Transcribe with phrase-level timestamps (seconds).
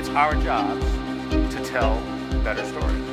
[0.00, 0.82] It's our jobs
[1.54, 2.00] to tell
[2.42, 3.04] better stories.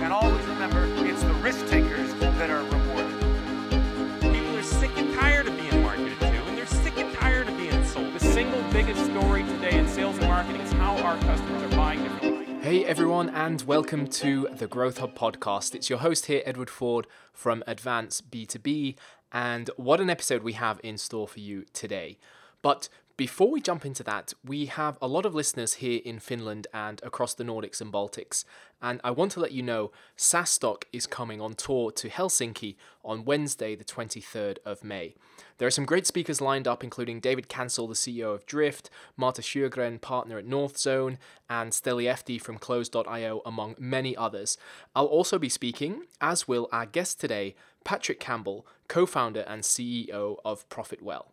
[0.00, 4.22] And always remember, it's the risk takers that are rewarded.
[4.22, 7.58] People are sick and tired of being marketed to, and they're sick and tired of
[7.58, 8.14] being sold.
[8.14, 12.02] The single biggest story today in sales and marketing is how our customers are buying
[12.04, 12.46] differently.
[12.62, 15.74] Hey everyone, and welcome to the Growth Hub podcast.
[15.74, 18.96] It's your host here, Edward Ford from Advance B2B,
[19.30, 22.16] and what an episode we have in store for you today.
[22.62, 22.88] But
[23.20, 27.02] before we jump into that, we have a lot of listeners here in Finland and
[27.02, 28.46] across the Nordics and Baltics.
[28.80, 33.26] And I want to let you know SaaStock is coming on tour to Helsinki on
[33.26, 35.16] Wednesday, the 23rd of May.
[35.58, 38.88] There are some great speakers lined up, including David Cancel, the CEO of Drift,
[39.18, 41.18] Marta Sjögren, partner at Northzone,
[41.50, 44.56] and Steli Efti from Close.io, among many others.
[44.96, 50.38] I'll also be speaking, as will our guest today, Patrick Campbell, co founder and CEO
[50.42, 51.26] of Profitwell.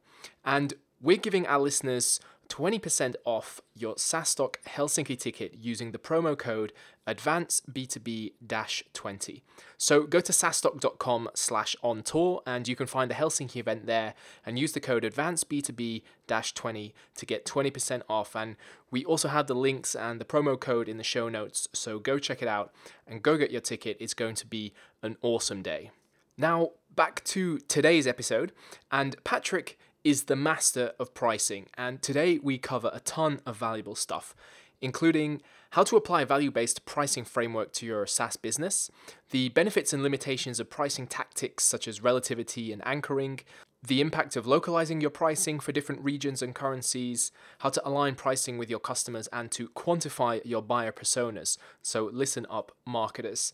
[0.43, 6.71] And we're giving our listeners 20% off your SaaStock Helsinki ticket using the promo code
[7.07, 9.41] ADVANCEB2B-20.
[9.77, 14.13] So go to saastock.com slash on tour and you can find the Helsinki event there
[14.45, 18.35] and use the code ADVANCEB2B-20 to get 20% off.
[18.35, 18.55] And
[18.91, 22.19] we also have the links and the promo code in the show notes, so go
[22.19, 22.73] check it out
[23.05, 23.97] and go get your ticket.
[23.99, 25.91] It's going to be an awesome day.
[26.37, 28.51] Now, back to today's episode,
[28.91, 33.93] and Patrick is the master of pricing, and today we cover a ton of valuable
[33.93, 34.33] stuff,
[34.79, 35.41] including
[35.71, 38.89] how to apply a value based pricing framework to your SaaS business,
[39.31, 43.41] the benefits and limitations of pricing tactics such as relativity and anchoring,
[43.85, 48.57] the impact of localizing your pricing for different regions and currencies, how to align pricing
[48.57, 51.57] with your customers, and to quantify your buyer personas.
[51.81, 53.51] So, listen up, marketers.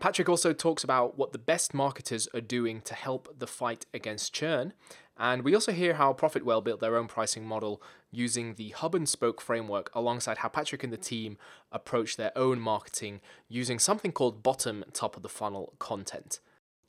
[0.00, 4.34] Patrick also talks about what the best marketers are doing to help the fight against
[4.34, 4.72] churn
[5.18, 9.08] and we also hear how Profitwell built their own pricing model using the hub and
[9.08, 11.36] spoke framework alongside how Patrick and the team
[11.70, 16.40] approach their own marketing using something called bottom top of the funnel content.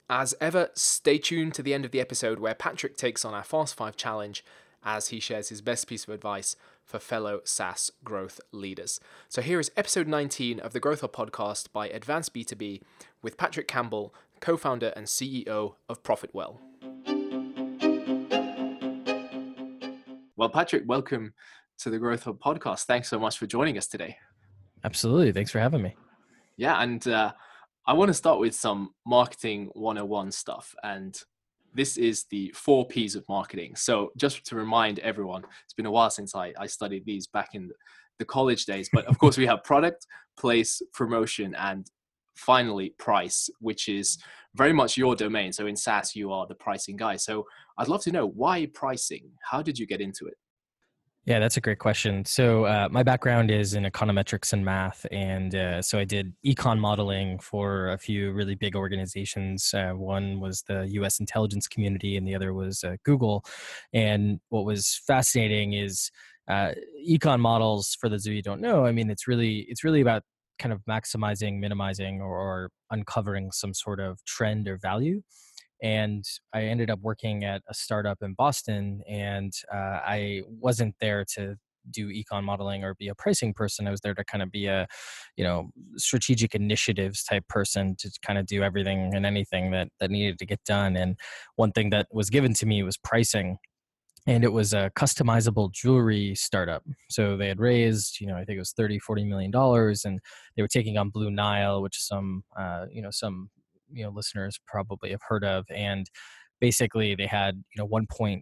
[0.10, 3.44] As ever, stay tuned to the end of the episode where Patrick takes on our
[3.44, 4.44] Fast 5 challenge
[4.84, 9.00] as he shares his best piece of advice for fellow SaaS growth leaders.
[9.30, 12.82] So here is episode 19 of the Growth Hub podcast by Advance B2B
[13.22, 16.58] with Patrick Campbell, co-founder and CEO of Profitwell.
[20.36, 21.32] Well, Patrick, welcome
[21.78, 22.86] to the Growth Hub podcast.
[22.86, 24.18] Thanks so much for joining us today.
[24.84, 25.32] Absolutely.
[25.32, 25.96] Thanks for having me.
[26.58, 26.82] Yeah.
[26.82, 27.34] And uh,
[27.86, 30.74] I want to start with some marketing 101 stuff.
[30.82, 31.16] And
[31.72, 33.76] this is the four P's of marketing.
[33.76, 37.50] So, just to remind everyone, it's been a while since I, I studied these back
[37.54, 37.70] in
[38.18, 38.90] the college days.
[38.92, 41.88] But of course, we have product, place, promotion, and
[42.36, 44.18] finally price, which is
[44.56, 45.52] very much your domain.
[45.52, 47.16] So in SaaS, you are the pricing guy.
[47.16, 47.46] So
[47.78, 49.32] I'd love to know why pricing?
[49.50, 50.36] How did you get into it?
[51.26, 52.26] Yeah, that's a great question.
[52.26, 55.06] So, uh, my background is in econometrics and math.
[55.10, 59.74] And uh, so I did econ modeling for a few really big organizations.
[59.74, 63.46] Uh, one was the US intelligence community, and the other was uh, Google.
[63.94, 66.12] And what was fascinating is
[66.50, 66.72] uh,
[67.08, 70.02] econ models, for those of you who don't know, I mean, it's really, it's really
[70.02, 70.24] about
[70.60, 75.22] kind of maximizing, minimizing, or, or uncovering some sort of trend or value.
[75.82, 81.26] And I ended up working at a startup in Boston, and uh, I wasn't there
[81.36, 81.56] to
[81.92, 83.88] do econ modeling or be a pricing person.
[83.88, 84.88] I was there to kind of be a,
[85.36, 90.10] you know, strategic initiatives type person to kind of do everything and anything that that
[90.10, 90.96] needed to get done.
[90.96, 91.18] And
[91.58, 93.58] one thing that was given to me was pricing
[94.26, 96.84] and it was a customizable jewelry startup.
[97.10, 100.20] So they had raised you know i think it was 30 40 million dollars and
[100.56, 103.50] they were taking on blue nile which some uh, you know some
[103.92, 106.10] you know listeners probably have heard of and
[106.60, 108.42] basically they had you know 1.6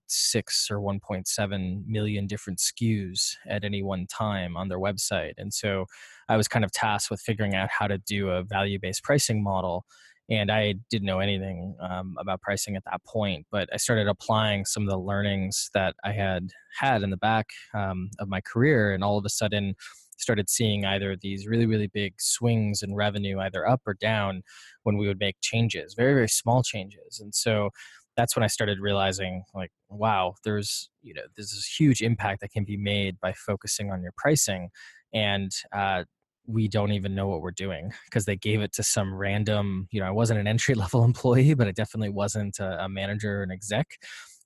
[0.72, 5.86] or 1.7 million different SKUs at any one time on their website and so
[6.30, 9.44] i was kind of tasked with figuring out how to do a value based pricing
[9.44, 9.86] model
[10.32, 13.46] and I didn't know anything um, about pricing at that point.
[13.52, 16.50] But I started applying some of the learnings that I had
[16.80, 19.76] had in the back um, of my career, and all of a sudden
[20.18, 24.44] started seeing either these really really big swings in revenue either up or down
[24.84, 27.72] when we would make changes very very small changes and so
[28.16, 32.52] that's when i started realizing like wow there's you know there's this huge impact that
[32.52, 34.70] can be made by focusing on your pricing
[35.14, 36.04] and uh,
[36.48, 40.00] we don't even know what we're doing because they gave it to some random you
[40.00, 43.44] know i wasn't an entry level employee but it definitely wasn't a, a manager or
[43.44, 43.88] an exec.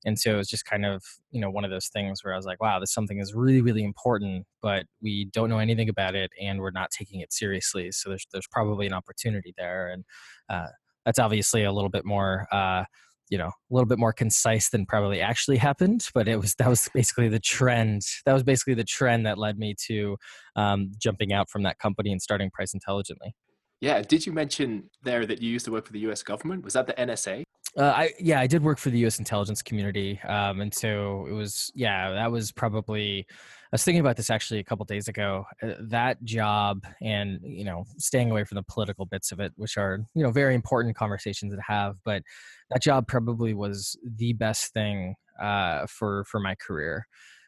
[0.08, 2.38] And so it was just kind of you know one of those things where i
[2.38, 6.14] was like wow this something is really really important but we don't know anything about
[6.14, 7.92] it and we're not taking it seriously.
[7.92, 10.04] So there's there's probably an opportunity there and
[10.50, 10.68] uh,
[11.06, 12.84] that's obviously a little bit more uh,
[13.30, 16.68] you know a little bit more concise than probably actually happened but it was that
[16.68, 20.18] was basically the trend that was basically the trend that led me to
[20.56, 23.36] um, jumping out from that company and starting price intelligently.
[23.82, 26.64] Yeah did you mention there that you used to work for the us government?
[26.64, 27.45] Was that the nsa
[27.78, 29.20] uh, I yeah, I did work for the U.S.
[29.20, 33.26] intelligence community, um, and so it was yeah, that was probably.
[33.30, 35.46] I was thinking about this actually a couple days ago.
[35.62, 39.78] Uh, that job, and you know, staying away from the political bits of it, which
[39.78, 42.24] are you know very important conversations to have, but
[42.70, 47.06] that job probably was the best thing uh, for for my career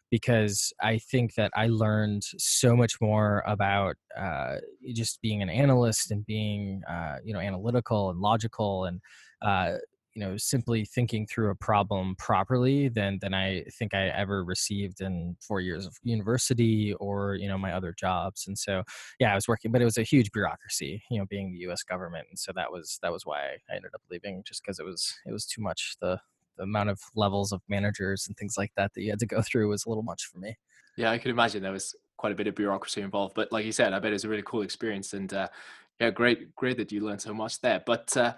[0.10, 4.56] because I think that I learned so much more about uh,
[4.94, 9.00] just being an analyst and being uh, you know analytical and logical and
[9.42, 9.74] uh,
[10.18, 15.00] you know simply thinking through a problem properly than than I think I ever received
[15.00, 18.48] in four years of university or you know my other jobs.
[18.48, 18.82] And so
[19.20, 21.84] yeah, I was working, but it was a huge bureaucracy, you know, being the U.S.
[21.84, 22.26] government.
[22.32, 25.14] And so that was that was why I ended up leaving, just because it was
[25.28, 25.98] it was too much.
[26.02, 26.20] The
[26.58, 29.44] the amount of levels of managers and things like that that you had to go
[29.44, 30.58] through was a little much for me.
[30.96, 33.72] Yeah, I could imagine there was quite a bit of bureaucracy involved, but like you
[33.72, 35.32] said, I bet it was a really cool experience and.
[35.32, 35.50] Uh,
[36.00, 37.82] yeah, great, great that you learned so much there.
[37.84, 38.36] But uh,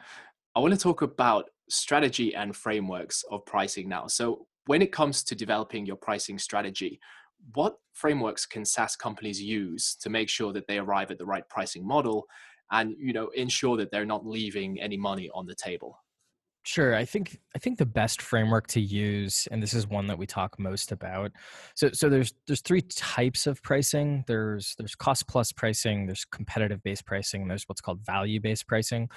[0.55, 4.07] I want to talk about strategy and frameworks of pricing now.
[4.07, 6.99] So, when it comes to developing your pricing strategy,
[7.53, 11.47] what frameworks can SaaS companies use to make sure that they arrive at the right
[11.49, 12.27] pricing model
[12.71, 15.97] and you know ensure that they're not leaving any money on the table?
[16.63, 16.93] Sure.
[16.93, 20.27] I think I think the best framework to use, and this is one that we
[20.27, 21.31] talk most about.
[21.75, 24.23] So so there's there's three types of pricing.
[24.27, 29.07] There's there's cost plus pricing, there's competitive based pricing, there's what's called value based pricing.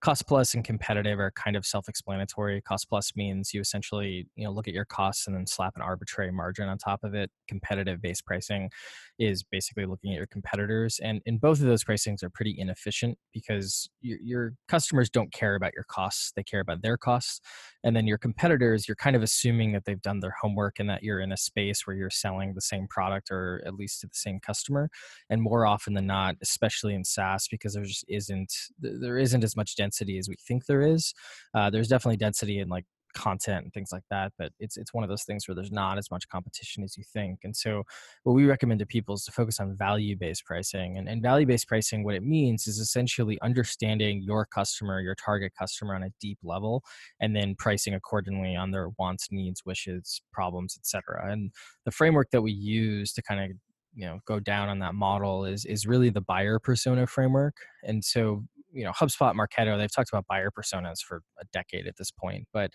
[0.00, 2.60] Cost plus and competitive are kind of self-explanatory.
[2.62, 5.82] Cost plus means you essentially, you know, look at your costs and then slap an
[5.82, 7.30] arbitrary margin on top of it.
[7.48, 8.70] Competitive based pricing
[9.18, 10.98] is basically looking at your competitors.
[11.02, 15.54] And in both of those pricings are pretty inefficient because your, your customers don't care
[15.54, 17.40] about your costs, they care about their costs
[17.84, 21.02] and then your competitors you're kind of assuming that they've done their homework and that
[21.02, 24.14] you're in a space where you're selling the same product or at least to the
[24.14, 24.88] same customer
[25.30, 29.56] and more often than not especially in saas because there just isn't there isn't as
[29.56, 31.14] much density as we think there is
[31.54, 35.04] uh, there's definitely density in like content and things like that but it's it's one
[35.04, 37.82] of those things where there's not as much competition as you think and so
[38.24, 41.46] what we recommend to people is to focus on value based pricing and, and value
[41.46, 46.10] based pricing what it means is essentially understanding your customer your target customer on a
[46.20, 46.82] deep level
[47.20, 51.50] and then pricing accordingly on their wants needs wishes problems etc and
[51.84, 53.56] the framework that we use to kind of
[53.94, 58.04] you know go down on that model is is really the buyer persona framework and
[58.04, 62.10] so you know hubspot marketo they've talked about buyer personas for a decade at this
[62.10, 62.70] point but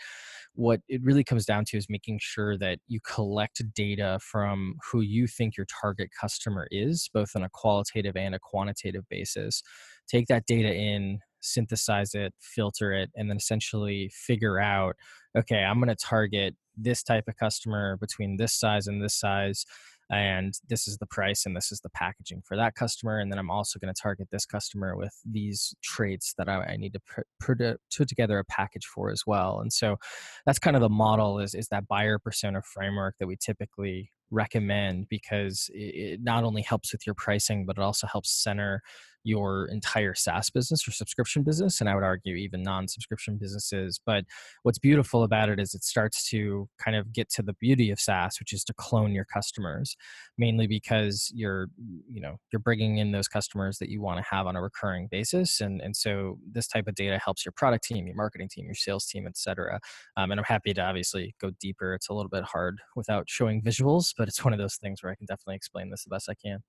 [0.53, 5.01] what it really comes down to is making sure that you collect data from who
[5.01, 9.61] you think your target customer is both on a qualitative and a quantitative basis.
[10.09, 14.95] Take that data in synthesize it filter it and then essentially figure out
[15.37, 19.63] okay i'm going to target this type of customer between this size and this size
[20.09, 23.39] and this is the price and this is the packaging for that customer and then
[23.39, 27.01] i'm also going to target this customer with these traits that i, I need to
[27.39, 27.57] put,
[27.95, 29.97] put together a package for as well and so
[30.45, 35.07] that's kind of the model is, is that buyer persona framework that we typically recommend
[35.09, 38.81] because it not only helps with your pricing but it also helps center
[39.27, 43.99] your entire SaaS business or subscription business, and I would argue even non subscription businesses.
[44.03, 44.23] But
[44.63, 47.99] what's beautiful about it is it starts to kind of get to the beauty of
[47.99, 49.97] SaaS, which is to clone your customers,
[50.37, 51.67] mainly because you're,
[52.07, 55.09] you know, you're bringing in those customers that you want to have on a recurring
[55.11, 55.59] basis.
[55.59, 58.75] And, and so this type of data helps your product team, your marketing team, your
[58.75, 59.79] sales team, et cetera.
[60.15, 61.93] Um, and I'm happy to obviously go deeper.
[61.93, 65.11] It's a little bit hard without showing visuals, but it's one of those things where
[65.11, 66.59] I can definitely explain this the best I can.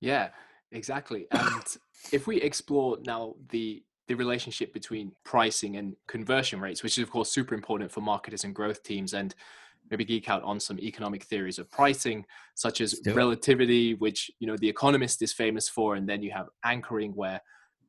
[0.00, 0.30] Yeah,
[0.72, 1.26] Exactly.
[1.30, 1.76] And
[2.12, 7.10] if we explore now the the relationship between pricing and conversion rates, which is of
[7.10, 9.34] course super important for marketers and growth teams, and
[9.90, 12.24] maybe geek out on some economic theories of pricing,
[12.54, 16.48] such as relativity, which you know the economist is famous for, and then you have
[16.64, 17.40] anchoring, where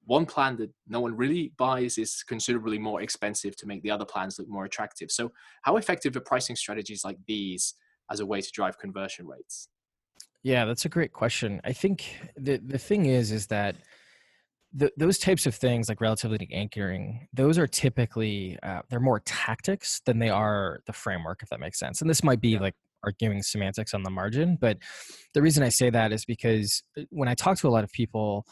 [0.05, 4.05] one plan that no one really buys is considerably more expensive to make the other
[4.05, 5.11] plans look more attractive.
[5.11, 5.31] So,
[5.63, 7.75] how effective are pricing strategies like these
[8.11, 9.69] as a way to drive conversion rates?
[10.43, 11.59] Yeah, that's a great question.
[11.63, 13.75] I think the the thing is is that
[14.71, 20.01] the, those types of things like relativity anchoring those are typically uh, they're more tactics
[20.05, 22.59] than they are the framework if that makes sense and this might be yeah.
[22.59, 24.77] like arguing semantics on the margin but
[25.33, 27.91] the reason i say that is because uh, when i talk to a lot of
[27.91, 28.45] people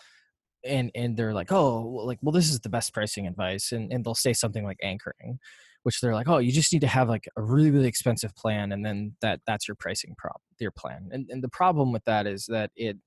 [0.67, 4.03] and and they're like oh like well this is the best pricing advice and, and
[4.03, 5.39] they'll say something like anchoring
[5.87, 8.73] which they're like, oh, you just need to have like a really really expensive plan,
[8.73, 11.07] and then that that's your pricing prop your plan.
[11.11, 12.97] And and the problem with that is that it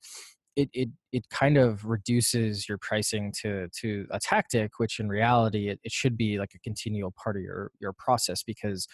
[0.57, 5.69] it, it it kind of reduces your pricing to to a tactic which in reality
[5.69, 8.89] it, it should be like a continual part of your your process because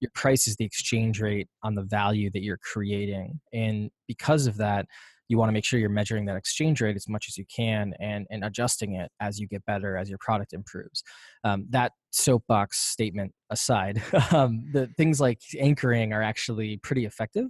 [0.00, 4.56] your price is the exchange rate on the value that you're creating and because of
[4.56, 4.86] that
[5.32, 7.94] you want to make sure you're measuring that exchange rate as much as you can
[7.98, 11.02] and, and adjusting it as you get better as your product improves.
[11.42, 17.46] Um, that soapbox statement aside um, the things like anchoring are actually pretty effective.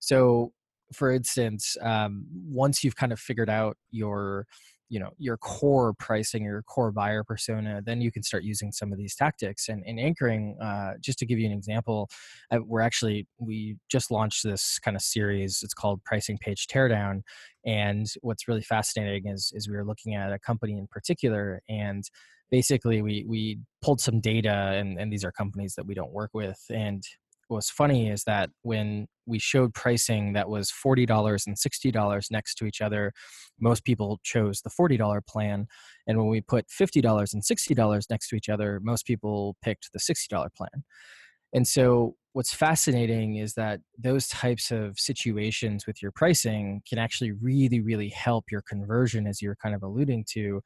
[0.00, 0.52] So
[0.92, 4.44] for instance um, once you've kind of figured out your
[4.94, 8.92] you know your core pricing your core buyer persona then you can start using some
[8.92, 12.08] of these tactics and, and anchoring uh, just to give you an example
[12.52, 17.22] uh, we're actually we just launched this kind of series it's called pricing page teardown
[17.66, 22.04] and what's really fascinating is is we were looking at a company in particular and
[22.52, 26.30] basically we we pulled some data and, and these are companies that we don't work
[26.34, 27.02] with and
[27.54, 32.66] what's funny is that when we showed pricing that was $40 and $60 next to
[32.66, 33.12] each other,
[33.60, 35.66] most people chose the $40 plan.
[36.06, 39.98] And when we put $50 and $60 next to each other, most people picked the
[39.98, 40.84] $60 plan.
[41.54, 47.30] And so, what's fascinating is that those types of situations with your pricing can actually
[47.30, 50.60] really, really help your conversion, as you're kind of alluding to,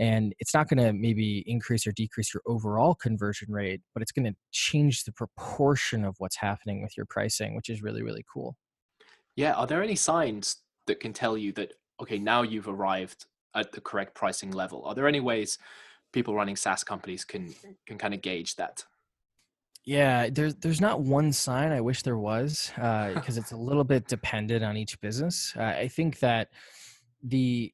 [0.00, 4.10] and it's not going to maybe increase or decrease your overall conversion rate but it's
[4.10, 8.24] going to change the proportion of what's happening with your pricing which is really really
[8.32, 8.56] cool
[9.36, 13.70] yeah are there any signs that can tell you that okay now you've arrived at
[13.72, 15.58] the correct pricing level are there any ways
[16.12, 17.54] people running saas companies can
[17.86, 18.84] can kind of gauge that
[19.86, 21.72] yeah, there's there's not one sign.
[21.72, 25.54] I wish there was, because uh, it's a little bit dependent on each business.
[25.58, 26.48] Uh, I think that
[27.22, 27.72] the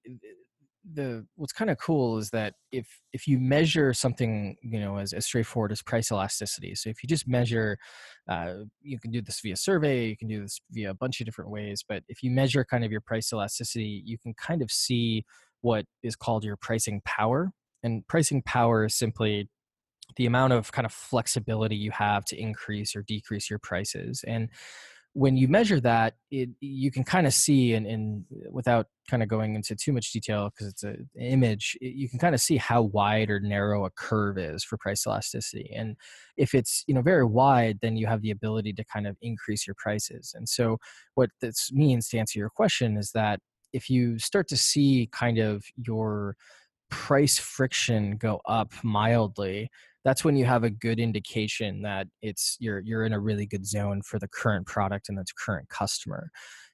[0.95, 5.13] the what's kind of cool is that if if you measure something you know as,
[5.13, 7.77] as straightforward as price elasticity so if you just measure
[8.29, 11.27] uh, you can do this via survey you can do this via a bunch of
[11.27, 14.71] different ways but if you measure kind of your price elasticity you can kind of
[14.71, 15.25] see
[15.63, 17.51] what is called your pricing power
[17.83, 19.49] and pricing power is simply
[20.17, 24.49] the amount of kind of flexibility you have to increase or decrease your prices and
[25.17, 29.55] when you measure that, it you can kind of see, and, without kind of going
[29.55, 33.31] into too much detail because it's an image, you can kind of see how wide
[33.31, 35.73] or narrow a curve is for price elasticity.
[35.75, 35.97] And
[36.37, 39.67] if it's you know very wide, then you have the ability to kind of increase
[39.67, 40.35] your prices.
[40.37, 40.77] And so
[41.15, 43.41] what this means to answer your question is that
[43.73, 46.37] if you start to see kind of your
[46.91, 49.69] price friction go up mildly
[50.07, 53.67] that's when you have a good indication that it's you're you're in a really good
[53.67, 56.31] zone for the current product and its current customer.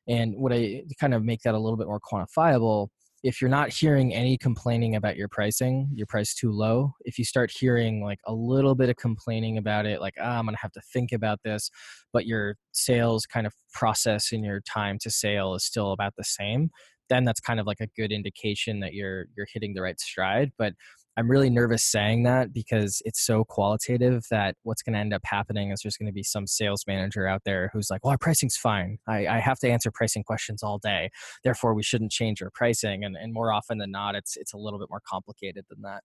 [0.06, 2.88] And what I kind of make that a little bit more quantifiable,
[3.22, 7.24] if you're not hearing any complaining about your pricing, your price too low, if you
[7.24, 10.60] start hearing like a little bit of complaining about it, like, ah, I'm going to
[10.60, 11.70] have to think about this,
[12.12, 16.24] but your sales kind of process and your time to sale is still about the
[16.24, 16.68] same,
[17.12, 20.52] then that's kind of like a good indication that you're you're hitting the right stride.
[20.56, 20.74] But
[21.16, 25.20] I'm really nervous saying that because it's so qualitative that what's going to end up
[25.24, 28.18] happening is there's going to be some sales manager out there who's like, well, our
[28.18, 28.96] pricing's fine.
[29.06, 31.10] I, I have to answer pricing questions all day.
[31.44, 33.04] Therefore, we shouldn't change our pricing.
[33.04, 36.02] And, and more often than not, it's, it's a little bit more complicated than that.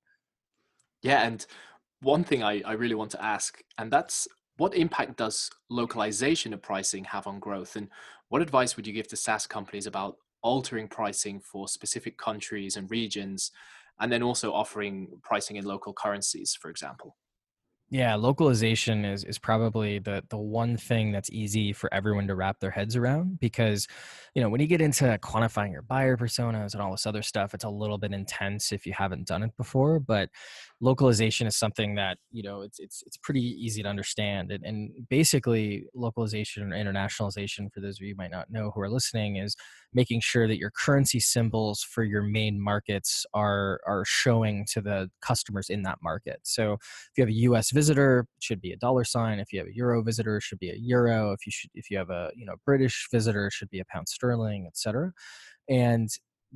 [1.02, 1.26] Yeah.
[1.26, 1.46] And
[2.02, 6.62] one thing I, I really want to ask, and that's what impact does localization of
[6.62, 7.78] pricing have on growth?
[7.78, 7.88] And
[8.28, 12.90] what advice would you give to SaaS companies about altering pricing for specific countries and
[12.92, 13.52] regions
[14.00, 17.18] and then also offering pricing in local currencies, for example.
[17.90, 22.60] Yeah, localization is is probably the the one thing that's easy for everyone to wrap
[22.60, 23.88] their heads around because
[24.36, 27.54] you know, when you get into quantifying your buyer personas and all this other stuff,
[27.54, 30.30] it's a little bit intense if you haven't done it before, but
[30.80, 34.52] localization is something that, you know, it's it's it's pretty easy to understand.
[34.52, 38.90] And, and basically localization or internationalization for those of you might not know who are
[38.90, 39.56] listening is
[39.94, 45.10] making sure that your currency symbols for your main markets are are showing to the
[45.22, 46.40] customers in that market.
[46.44, 49.40] So if you have a US visitor, it should be a dollar sign.
[49.40, 51.32] If you have a euro visitor, it should be a euro.
[51.32, 53.86] If you should if you have a, you know, British visitor, it should be a
[53.86, 55.12] pound sterling, etc.
[55.70, 56.10] And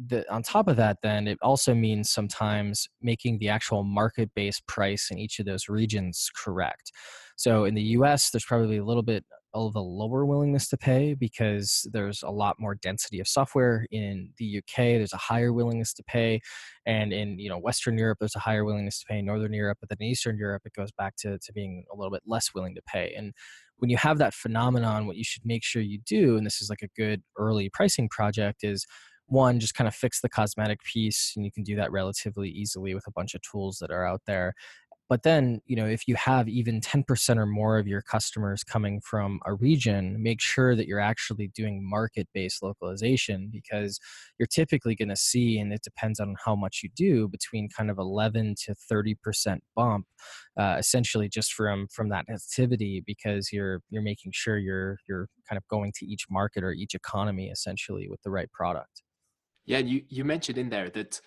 [0.08, 4.66] the, on top of that, then it also means sometimes making the actual market based
[4.68, 6.92] price in each of those regions correct.
[7.36, 11.14] So in the US, there's probably a little bit of a lower willingness to pay
[11.14, 13.86] because there's a lot more density of software.
[13.92, 16.40] In the UK, there's a higher willingness to pay.
[16.86, 19.20] And in you know Western Europe, there's a higher willingness to pay.
[19.20, 21.98] In Northern Europe, but then in Eastern Europe, it goes back to, to being a
[21.98, 23.14] little bit less willing to pay.
[23.16, 23.34] And
[23.78, 26.70] when you have that phenomenon, what you should make sure you do, and this is
[26.70, 28.86] like a good early pricing project, is
[29.32, 32.94] one, just kind of fix the cosmetic piece, and you can do that relatively easily
[32.94, 34.54] with a bunch of tools that are out there.
[35.12, 39.02] But then you know if you have even 10% or more of your customers coming
[39.02, 44.00] from a region make sure that you're actually doing market based localization because
[44.40, 47.92] you're typically going to see and it depends on how much you do between kind
[47.92, 50.06] of 11 to 30% bump
[50.58, 55.58] uh, essentially just from from that activity because you're you're making sure you're you're kind
[55.58, 59.02] of going to each market or each economy essentially with the right product
[59.66, 61.22] yeah you you mentioned in there that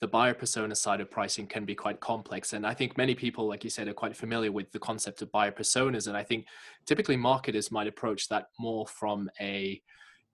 [0.00, 2.52] the buyer persona side of pricing can be quite complex.
[2.52, 5.32] And I think many people, like you said, are quite familiar with the concept of
[5.32, 6.06] buyer personas.
[6.06, 6.46] And I think
[6.84, 9.80] typically marketers might approach that more from a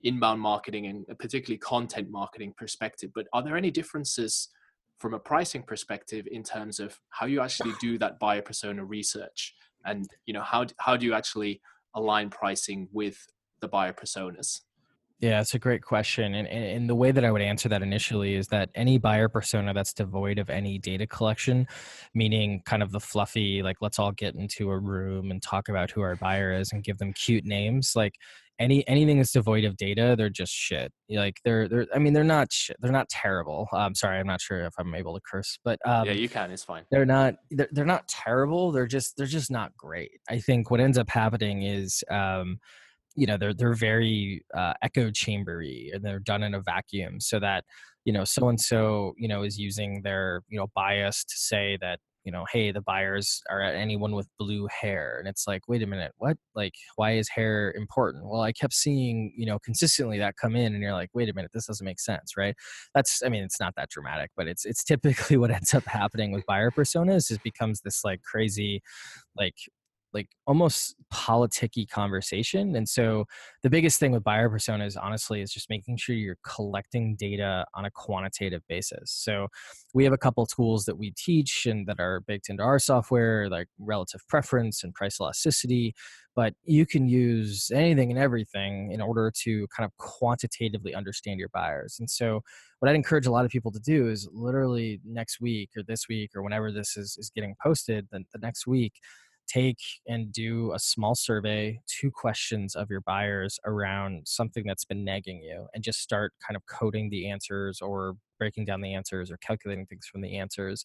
[0.02, 3.10] inbound marketing and particularly content marketing perspective.
[3.14, 4.48] But are there any differences
[4.98, 9.54] from a pricing perspective in terms of how you actually do that buyer persona research?
[9.84, 11.60] And you know, how how do you actually
[11.94, 13.16] align pricing with
[13.60, 14.62] the buyer personas?
[15.22, 16.34] Yeah, it's a great question.
[16.34, 19.72] And, and the way that I would answer that initially is that any buyer persona
[19.72, 21.68] that's devoid of any data collection,
[22.12, 25.92] meaning kind of the fluffy, like let's all get into a room and talk about
[25.92, 28.16] who our buyer is and give them cute names, like
[28.58, 30.92] any anything that's devoid of data, they're just shit.
[31.08, 32.76] Like they're they're I mean they're not shit.
[32.80, 33.68] They're not terrible.
[33.72, 36.28] I'm um, sorry, I'm not sure if I'm able to curse, but um, yeah, you
[36.28, 36.50] can.
[36.50, 36.82] It's fine.
[36.90, 38.72] They're not they're, they're not terrible.
[38.72, 40.20] They're just they're just not great.
[40.28, 42.58] I think what ends up happening is um,
[43.14, 47.38] you know they're they're very uh, echo chambery and they're done in a vacuum so
[47.38, 47.64] that
[48.04, 51.78] you know so and so you know is using their you know bias to say
[51.80, 55.16] that you know hey the buyers are at anyone with blue hair.
[55.18, 56.36] And it's like wait a minute what?
[56.54, 58.24] Like why is hair important?
[58.28, 61.34] Well i kept seeing you know consistently that come in and you're like wait a
[61.34, 62.54] minute this doesn't make sense right?
[62.94, 66.32] That's i mean it's not that dramatic but it's it's typically what ends up happening
[66.32, 68.82] with buyer personas is becomes this like crazy
[69.36, 69.56] like
[70.12, 72.76] like almost politicky conversation.
[72.76, 73.24] And so
[73.62, 77.84] the biggest thing with buyer personas, honestly, is just making sure you're collecting data on
[77.84, 79.10] a quantitative basis.
[79.10, 79.48] So
[79.94, 83.48] we have a couple tools that we teach and that are baked into our software,
[83.48, 85.94] like relative preference and price elasticity.
[86.34, 91.50] But you can use anything and everything in order to kind of quantitatively understand your
[91.50, 91.96] buyers.
[92.00, 92.40] And so
[92.78, 96.08] what I'd encourage a lot of people to do is literally next week or this
[96.08, 98.94] week or whenever this is, is getting posted, then the next week,
[99.52, 105.04] take and do a small survey, two questions of your buyers around something that's been
[105.04, 109.30] nagging you, and just start kind of coding the answers or breaking down the answers
[109.30, 110.84] or calculating things from the answers,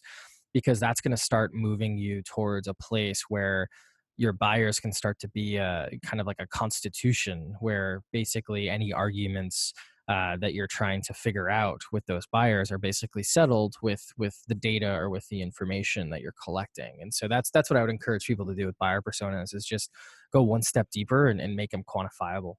[0.52, 3.68] because that's going to start moving you towards a place where
[4.16, 8.92] your buyers can start to be a kind of like a constitution where basically any
[8.92, 9.72] arguments
[10.08, 14.42] uh, that you're trying to figure out with those buyers are basically settled with with
[14.48, 16.96] the data or with the information that you're collecting.
[17.00, 19.66] And so that's that's what i would encourage people to do with buyer personas is
[19.66, 19.90] just
[20.32, 22.54] go one step deeper and, and make them quantifiable.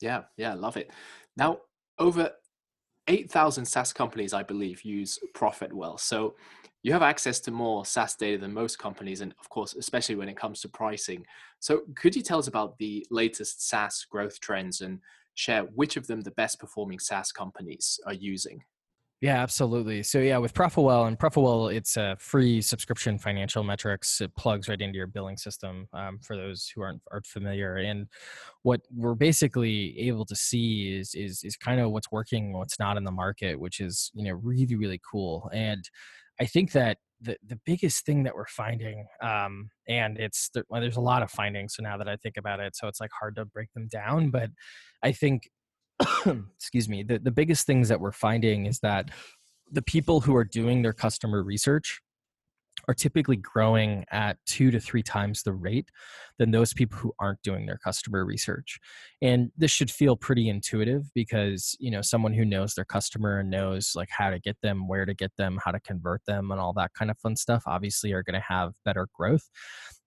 [0.00, 0.90] Yeah yeah love it.
[1.36, 1.58] Now
[1.98, 2.30] over
[3.06, 5.98] 8000 saas companies i believe use profitwell.
[5.98, 6.36] So
[6.84, 10.28] you have access to more SaaS data than most companies, and of course, especially when
[10.28, 11.24] it comes to pricing.
[11.58, 15.00] So, could you tell us about the latest SaaS growth trends and
[15.34, 18.62] share which of them the best performing SaaS companies are using.
[19.20, 20.02] Yeah, absolutely.
[20.02, 24.20] So yeah, with Profitwell and Profitwell, it's a free subscription financial metrics.
[24.20, 27.76] It plugs right into your billing system um, for those who aren't aren't familiar.
[27.76, 28.06] And
[28.64, 32.98] what we're basically able to see is is is kind of what's working, what's not
[32.98, 35.48] in the market, which is you know really really cool.
[35.54, 35.88] And
[36.38, 40.96] I think that the the biggest thing that we're finding, um, and it's well, there's
[40.96, 41.74] a lot of findings.
[41.76, 44.30] So now that I think about it, so it's like hard to break them down.
[44.30, 44.50] But
[45.02, 45.48] I think,
[46.26, 49.10] excuse me, the the biggest things that we're finding is that
[49.70, 52.00] the people who are doing their customer research
[52.88, 55.90] are typically growing at two to three times the rate
[56.38, 58.78] than those people who aren't doing their customer research
[59.22, 63.50] and this should feel pretty intuitive because you know someone who knows their customer and
[63.50, 66.60] knows like how to get them where to get them how to convert them and
[66.60, 69.48] all that kind of fun stuff obviously are going to have better growth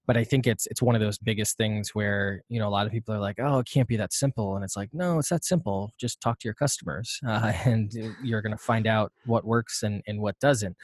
[0.07, 2.85] but I think it's it's one of those biggest things where you know a lot
[2.87, 5.29] of people are like, oh, it can't be that simple, and it's like, no, it's
[5.29, 5.91] that simple.
[5.99, 7.91] Just talk to your customers, uh, and
[8.23, 10.77] you're going to find out what works and and what doesn't.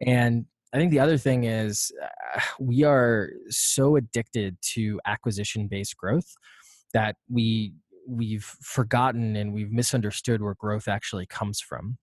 [0.00, 5.96] And I think the other thing is uh, we are so addicted to acquisition based
[5.96, 6.30] growth
[6.92, 7.72] that we
[8.06, 11.98] we've forgotten and we've misunderstood where growth actually comes from.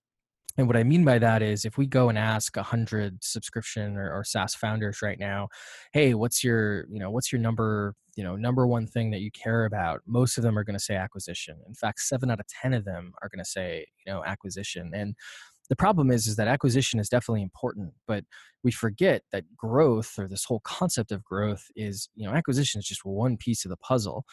[0.58, 3.96] And what I mean by that is if we go and ask a hundred subscription
[3.96, 5.48] or, or SaaS founders right now,
[5.92, 9.30] hey, what's your, you know, what's your number, you know, number one thing that you
[9.32, 10.00] care about?
[10.06, 11.58] Most of them are going to say acquisition.
[11.66, 14.92] In fact, seven out of 10 of them are going to say, you know, acquisition.
[14.94, 15.14] And
[15.68, 18.24] the problem is is that acquisition is definitely important but
[18.62, 22.86] we forget that growth or this whole concept of growth is you know acquisition is
[22.86, 24.24] just one piece of the puzzle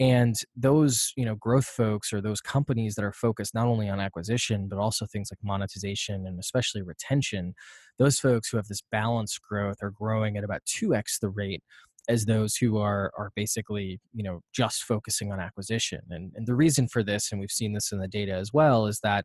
[0.00, 4.00] and those you know growth folks or those companies that are focused not only on
[4.00, 7.54] acquisition but also things like monetization and especially retention
[7.98, 11.62] those folks who have this balanced growth are growing at about 2x the rate
[12.08, 16.56] as those who are are basically you know just focusing on acquisition and, and the
[16.56, 19.24] reason for this and we've seen this in the data as well is that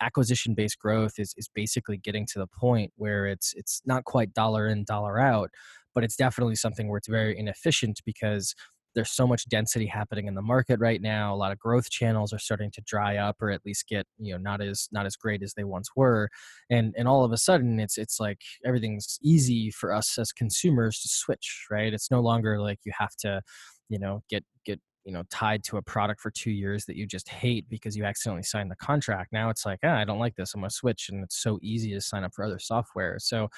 [0.00, 4.32] acquisition based growth is, is basically getting to the point where it's it's not quite
[4.32, 5.50] dollar in dollar out
[5.94, 8.54] but it's definitely something where it's very inefficient because
[8.94, 12.32] there's so much density happening in the market right now a lot of growth channels
[12.32, 15.16] are starting to dry up or at least get you know not as not as
[15.16, 16.28] great as they once were.
[16.70, 21.00] And and all of a sudden it's it's like everything's easy for us as consumers
[21.00, 21.92] to switch right?
[21.94, 23.42] It's no longer like you have to
[23.88, 27.06] you know get get you know tied to a product for two years that you
[27.06, 30.34] just hate because you accidentally signed the contract now it's like ah, i don't like
[30.36, 33.18] this i'm going to switch and it's so easy to sign up for other software
[33.18, 33.48] so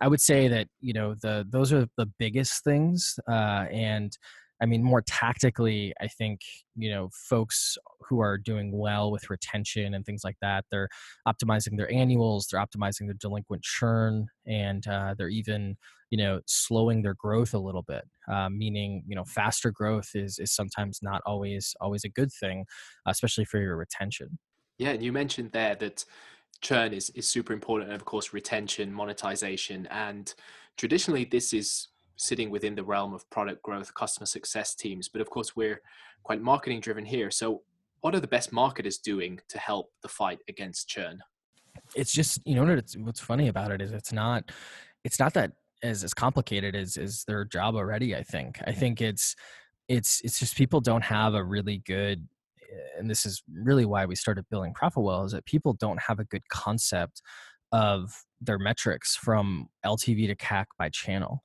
[0.00, 4.16] i would say that you know the those are the biggest things uh, and
[4.62, 6.40] I mean, more tactically, I think,
[6.76, 7.76] you know, folks
[8.08, 10.88] who are doing well with retention and things like that, they're
[11.26, 15.76] optimizing their annuals, they're optimizing their delinquent churn, and uh, they're even,
[16.10, 18.04] you know, slowing their growth a little bit.
[18.30, 22.64] Uh, meaning, you know, faster growth is is sometimes not always always a good thing,
[23.06, 24.38] especially for your retention.
[24.78, 26.04] Yeah, and you mentioned there that
[26.60, 30.32] churn is is super important, and of course, retention, monetization, and
[30.76, 35.08] traditionally this is sitting within the realm of product growth, customer success teams.
[35.08, 35.80] But of course, we're
[36.22, 37.30] quite marketing driven here.
[37.30, 37.62] So,
[38.00, 41.20] what are the best marketers doing to help the fight against churn?
[41.94, 44.50] It's just you know what's funny about it is it's not
[45.04, 45.52] it's not that
[45.84, 48.16] as as complicated as is their job already.
[48.16, 49.36] I think I think it's
[49.88, 52.26] it's it's just people don't have a really good
[52.60, 56.18] eh, and this is really why we started building profitwell is that people don't have
[56.18, 57.22] a good concept
[57.70, 61.42] of their metrics from ltv to cac by channel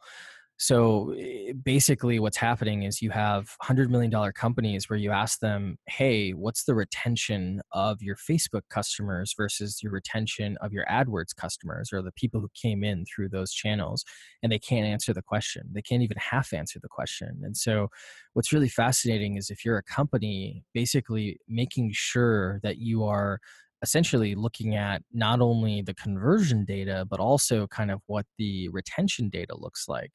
[0.61, 5.77] so eh, basically, what's happening is you have $100 million companies where you ask them,
[5.87, 11.93] hey, what's the retention of your Facebook customers versus your retention of your AdWords customers
[11.93, 14.03] or the people who came in through those channels?
[14.43, 15.63] And they can't answer the question.
[15.71, 17.39] They can't even half answer the question.
[17.43, 17.87] And so,
[18.33, 23.39] what's really fascinating is if you're a company, basically making sure that you are
[23.81, 29.29] essentially looking at not only the conversion data but also kind of what the retention
[29.29, 30.11] data looks like.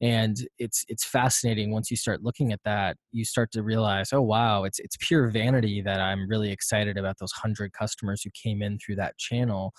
[0.00, 4.22] And it's it's fascinating once you start looking at that you start to realize oh
[4.22, 8.62] wow it's it's pure vanity that i'm really excited about those 100 customers who came
[8.62, 9.72] in through that channel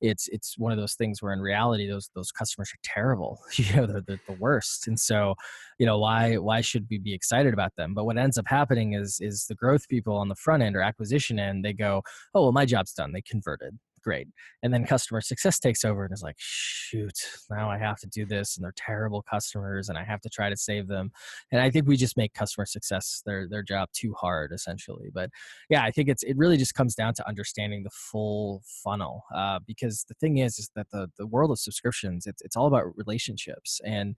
[0.00, 3.74] it's it's one of those things where in reality those those customers are terrible you
[3.74, 5.34] know they're, they're the worst and so
[5.78, 7.94] you know why why should we be excited about them?
[7.94, 10.82] But what ends up happening is is the growth people on the front end or
[10.82, 12.02] acquisition end they go
[12.34, 14.28] oh well my job's done they converted great.
[14.62, 17.18] And then customer success takes over and is like, shoot,
[17.50, 20.50] now I have to do this, and they're terrible customers, and I have to try
[20.50, 21.10] to save them.
[21.52, 25.10] And I think we just make customer success their their job too hard, essentially.
[25.12, 25.30] But
[25.70, 29.60] yeah, I think it's it really just comes down to understanding the full funnel, uh,
[29.66, 32.96] because the thing is, is that the the world of subscriptions, it's it's all about
[32.96, 34.14] relationships, and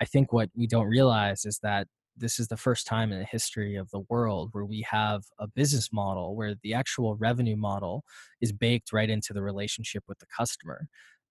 [0.00, 3.24] I think what we don't realize is that this is the first time in the
[3.24, 8.04] history of the world where we have a business model where the actual revenue model
[8.40, 10.86] is baked right into the relationship with the customer.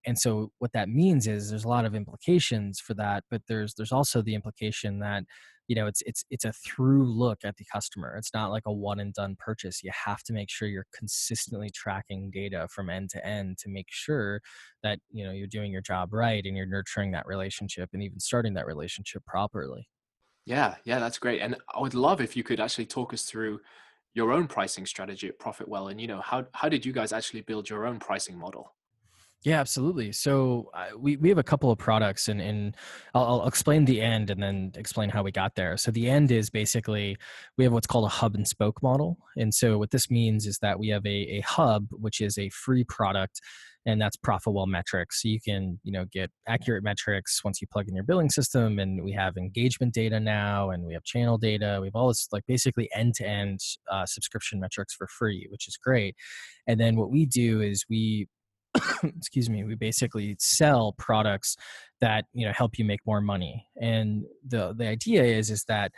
[0.05, 3.73] And so what that means is there's a lot of implications for that but there's
[3.75, 5.23] there's also the implication that
[5.67, 8.15] you know it's it's it's a through look at the customer.
[8.17, 9.81] It's not like a one and done purchase.
[9.83, 13.87] You have to make sure you're consistently tracking data from end to end to make
[13.89, 14.41] sure
[14.83, 18.19] that you know you're doing your job right and you're nurturing that relationship and even
[18.19, 19.87] starting that relationship properly
[20.45, 21.41] yeah, yeah, that's great.
[21.41, 23.61] And I would love if you could actually talk us through
[24.13, 27.41] your own pricing strategy at Profitwell, and you know how how did you guys actually
[27.41, 28.73] build your own pricing model?
[29.43, 30.13] Yeah, absolutely.
[30.13, 32.77] So uh, we we have a couple of products, and and
[33.13, 35.75] I'll, I'll, explain the end, and then explain how we got there.
[35.75, 37.17] So the end is basically
[37.57, 40.59] we have what's called a hub and spoke model, and so what this means is
[40.59, 43.41] that we have a a hub, which is a free product
[43.85, 47.87] and that's profitwell metrics so you can you know get accurate metrics once you plug
[47.87, 51.79] in your billing system and we have engagement data now and we have channel data
[51.81, 53.59] we have all this like basically end-to-end
[53.91, 56.15] uh, subscription metrics for free which is great
[56.65, 58.27] and then what we do is we
[59.03, 61.55] excuse me we basically sell products
[62.03, 63.65] that you know help you make more money.
[63.81, 65.91] And the the idea is is that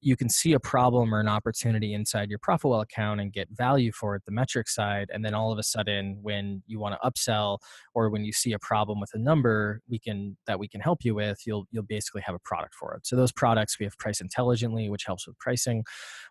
[0.00, 3.90] you can see a problem or an opportunity inside your profitwell account and get value
[3.92, 7.10] for it the metric side and then all of a sudden when you want to
[7.10, 7.58] upsell
[7.94, 10.98] or when you see a problem with a number we can that we can help
[11.02, 13.06] you with you'll you'll basically have a product for it.
[13.06, 15.82] So those products we have price intelligently which helps with pricing.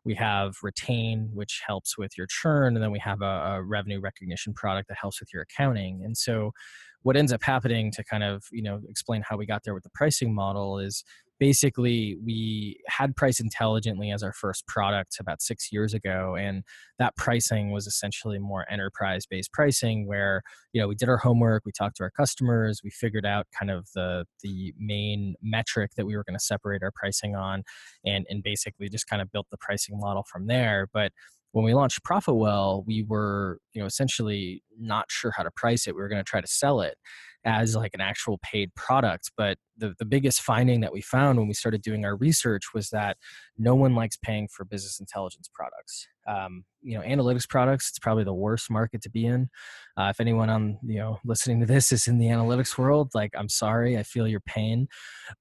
[0.03, 3.99] We have retain which helps with your churn and then we have a, a revenue
[3.99, 6.01] recognition product that helps with your accounting.
[6.03, 6.51] And so
[7.05, 9.83] what ends up happening to kind of you know explain how we got there with
[9.83, 11.03] the pricing model is
[11.39, 16.63] basically we had price intelligently as our first product about six years ago and
[16.97, 20.41] that pricing was essentially more enterprise based pricing where
[20.73, 23.71] you know we did our homework we talked to our customers we figured out kind
[23.71, 27.63] of the the main metric that we were going to separate our pricing on
[28.05, 30.87] and and basically just kind of built the pricing model from there.
[30.93, 31.11] But
[31.51, 35.95] when we launched profitwell we were you know essentially not sure how to price it.
[35.95, 36.95] We were going to try to sell it
[37.45, 41.47] as like an actual paid product but the, the biggest finding that we found when
[41.47, 43.17] we started doing our research was that
[43.57, 46.07] no one likes paying for business intelligence products.
[46.27, 49.49] Um, you know analytics products it's probably the worst market to be in.
[49.97, 53.31] Uh, if anyone on you know listening to this is in the analytics world like
[53.35, 54.87] i'm sorry i feel your pain.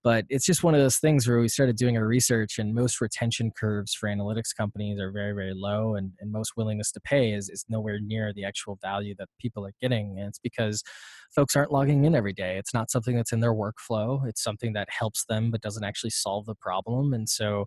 [0.02, 3.00] But it's just one of those things where we started doing our research and most
[3.00, 7.32] retention curves for analytics companies are very very low and, and most willingness to pay
[7.32, 10.16] is, is nowhere near the actual value that people are getting.
[10.18, 10.82] And it's because
[11.34, 12.56] folks aren't logging in every day.
[12.58, 16.10] It's not something that's in their workflow it's something that helps them but doesn't actually
[16.10, 17.66] solve the problem and so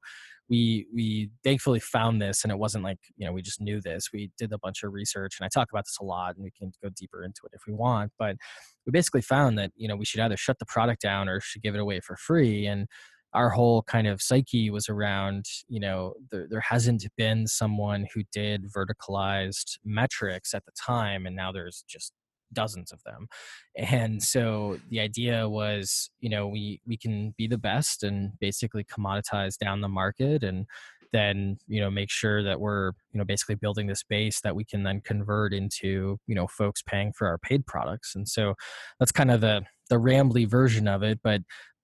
[0.50, 4.10] we we thankfully found this and it wasn't like you know we just knew this.
[4.14, 6.52] We did a bunch of research and i talk about this a lot and we
[6.52, 8.38] can go deeper into it if we want but
[8.86, 11.62] we basically found that you know we should either shut the product down or should
[11.62, 12.88] give it away for free and
[13.34, 18.24] our whole kind of psyche was around you know there, there hasn't been someone who
[18.32, 22.14] did verticalized metrics at the time and now there's just
[22.54, 23.28] dozens of them.
[23.76, 28.84] And so the idea was you know we we can be the best and basically
[28.84, 30.66] commoditize down the market and
[31.14, 34.66] then you know make sure that we're you know basically building this base that we
[34.66, 38.16] can then convert into you know folks paying for our paid products.
[38.16, 38.56] And so
[39.00, 41.42] that's kind of the the rambly version of it but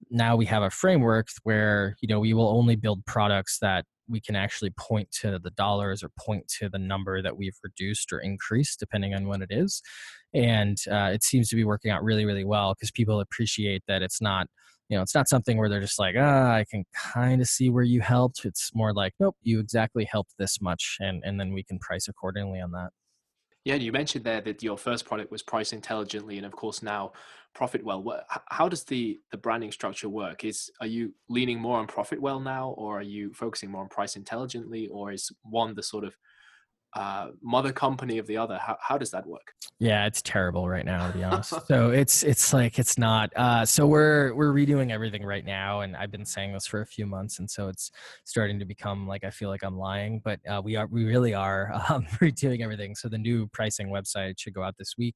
[0.09, 4.19] now we have a framework where you know we will only build products that we
[4.19, 8.19] can actually point to the dollars or point to the number that we've reduced or
[8.19, 9.81] increased depending on when it is.
[10.33, 14.01] And uh, it seems to be working out really really well because people appreciate that
[14.01, 14.47] it's not
[14.89, 17.69] you know it's not something where they're just like ah i can kind of see
[17.69, 18.45] where you helped.
[18.45, 22.07] It's more like nope you exactly helped this much and and then we can price
[22.07, 22.89] accordingly on that.
[23.63, 27.13] Yeah you mentioned there that your first product was price intelligently and of course now
[27.53, 30.43] profitwell what how does the the branding structure work?
[30.43, 34.15] Is are you leaning more on profitwell now or are you focusing more on price
[34.15, 36.15] intelligently or is one the sort of
[36.95, 38.57] uh, mother company of the other.
[38.57, 39.53] How, how does that work?
[39.79, 41.53] Yeah it's terrible right now to be honest.
[41.67, 45.95] So it's it's like it's not uh, so we're we're redoing everything right now and
[45.95, 47.91] i've been saying this for a few months and so it's
[48.25, 51.33] starting to become like i feel like i'm lying but uh, we are we really
[51.33, 52.95] are um, redoing everything.
[52.95, 55.15] So the new pricing website should go out this week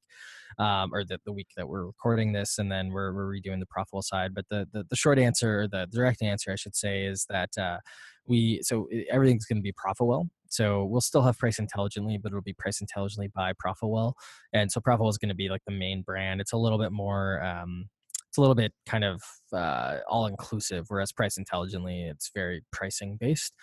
[0.58, 3.66] um, or the, the week that we're recording this and then we're, we're redoing the
[3.66, 4.34] profitwell side.
[4.34, 7.78] But the, the the short answer the direct answer i should say is that uh,
[8.28, 12.42] we so everything's going to be profitwell so we'll still have price intelligently, but it'll
[12.42, 14.14] be price intelligently by Profitwell.
[14.52, 16.40] And so Profitwell is going to be like the main brand.
[16.40, 17.88] It's a little bit more, um,
[18.28, 23.16] it's a little bit kind of uh, all inclusive, whereas price intelligently, it's very pricing
[23.18, 23.54] based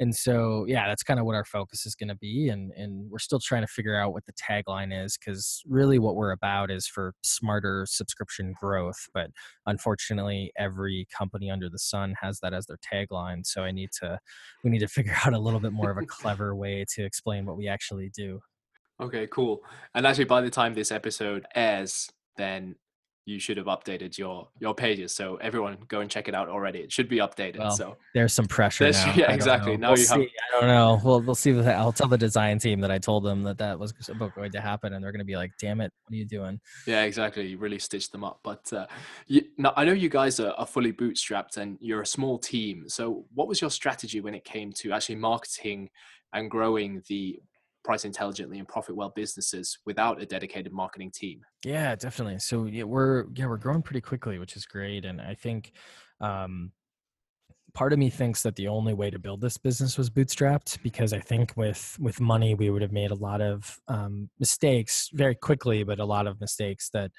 [0.00, 3.10] and so yeah that's kind of what our focus is going to be and and
[3.10, 6.70] we're still trying to figure out what the tagline is because really what we're about
[6.70, 9.30] is for smarter subscription growth but
[9.66, 14.18] unfortunately every company under the sun has that as their tagline so i need to
[14.64, 17.46] we need to figure out a little bit more of a clever way to explain
[17.46, 18.40] what we actually do.
[19.00, 19.62] Okay cool.
[19.94, 22.76] And actually by the time this episode airs then
[23.28, 25.14] you should have updated your your pages.
[25.14, 26.78] So everyone go and check it out already.
[26.78, 27.58] It should be updated.
[27.58, 29.14] Well, so there's some pressure now.
[29.14, 29.76] Yeah, exactly.
[29.76, 30.14] Now we'll you see.
[30.14, 30.22] have.
[30.22, 31.00] I don't know.
[31.04, 31.52] We'll we'll see.
[31.60, 34.94] I'll tell the design team that I told them that that was going to happen,
[34.94, 37.46] and they're going to be like, "Damn it, what are you doing?" Yeah, exactly.
[37.46, 38.40] You really stitched them up.
[38.42, 38.86] But uh,
[39.26, 42.88] you, now I know you guys are, are fully bootstrapped and you're a small team.
[42.88, 45.90] So what was your strategy when it came to actually marketing
[46.32, 47.40] and growing the
[47.84, 51.40] price intelligently and profitwell businesses without a dedicated marketing team.
[51.64, 52.38] Yeah definitely.
[52.38, 55.72] So yeah, we're yeah we're growing pretty quickly which is great and i think
[56.20, 56.72] um
[57.74, 61.12] part of me thinks that the only way to build this business was bootstrapped because
[61.12, 65.34] i think with with money we would have made a lot of um, mistakes very
[65.34, 67.10] quickly but a lot of mistakes that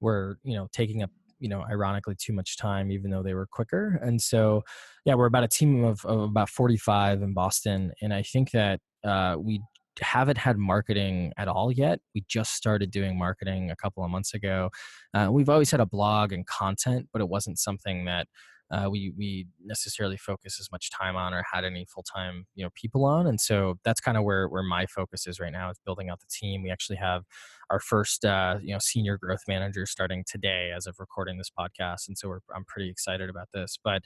[0.00, 3.46] were you know taking up you know ironically too much time even though they were
[3.46, 3.98] quicker.
[4.02, 4.62] And so
[5.04, 8.80] yeah we're about a team of, of about 45 in boston and i think that
[9.04, 9.60] uh, we
[10.00, 12.00] haven't had marketing at all yet.
[12.14, 14.70] We just started doing marketing a couple of months ago.
[15.14, 18.26] Uh, we've always had a blog and content, but it wasn't something that
[18.70, 22.64] uh, we we necessarily focus as much time on or had any full time you
[22.64, 23.26] know people on.
[23.26, 26.20] And so that's kind of where where my focus is right now is building out
[26.20, 26.62] the team.
[26.62, 27.24] We actually have
[27.70, 32.08] our first uh, you know senior growth manager starting today as of recording this podcast,
[32.08, 33.78] and so we're, I'm pretty excited about this.
[33.82, 34.02] But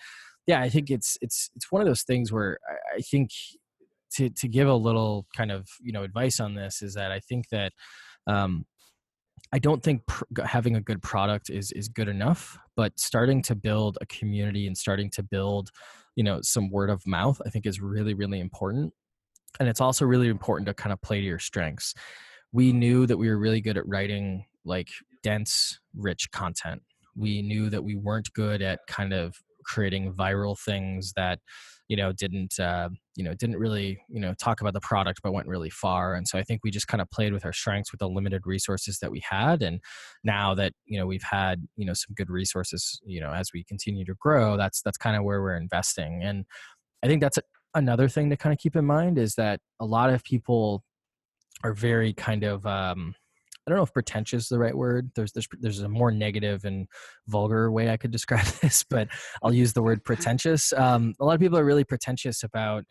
[0.46, 3.30] yeah, I think it's it's it's one of those things where I, I think
[4.16, 7.20] to to give a little kind of you know advice on this is that I
[7.20, 7.72] think that
[8.26, 8.64] um,
[9.52, 13.54] I don't think pr- having a good product is is good enough, but starting to
[13.54, 15.70] build a community and starting to build,
[16.16, 18.92] you know, some word of mouth, I think is really really important.
[19.60, 21.94] And it's also really important to kind of play to your strengths.
[22.52, 24.88] We knew that we were really good at writing like
[25.22, 26.82] dense, rich content.
[27.14, 31.38] We knew that we weren't good at kind of creating viral things that
[31.92, 35.34] you know didn't uh, you know didn't really you know talk about the product but
[35.34, 37.92] went really far and so i think we just kind of played with our strengths
[37.92, 39.78] with the limited resources that we had and
[40.24, 43.62] now that you know we've had you know some good resources you know as we
[43.64, 46.46] continue to grow that's that's kind of where we're investing and
[47.02, 47.38] i think that's
[47.74, 50.82] another thing to kind of keep in mind is that a lot of people
[51.62, 53.14] are very kind of um,
[53.66, 55.10] I don't know if pretentious is the right word.
[55.14, 56.88] There's there's there's a more negative and
[57.28, 59.08] vulgar way I could describe this, but
[59.42, 60.72] I'll use the word pretentious.
[60.72, 62.84] Um, a lot of people are really pretentious about,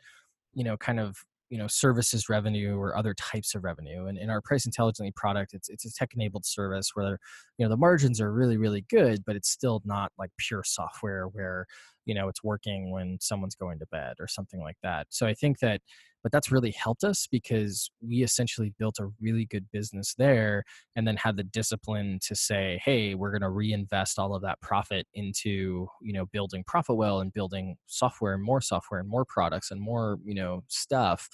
[0.53, 1.17] you know, kind of
[1.49, 4.05] you know services revenue or other types of revenue.
[4.07, 7.19] And in our price intelligently product, it's it's a tech enabled service where
[7.57, 11.25] you know the margins are really really good, but it's still not like pure software
[11.25, 11.67] where
[12.05, 15.07] you know it's working when someone's going to bed or something like that.
[15.09, 15.81] So I think that
[16.23, 20.63] but that's really helped us because we essentially built a really good business there
[20.95, 24.61] and then had the discipline to say hey we're going to reinvest all of that
[24.61, 29.71] profit into you know building profitwell and building software and more software and more products
[29.71, 31.27] and more you know stuff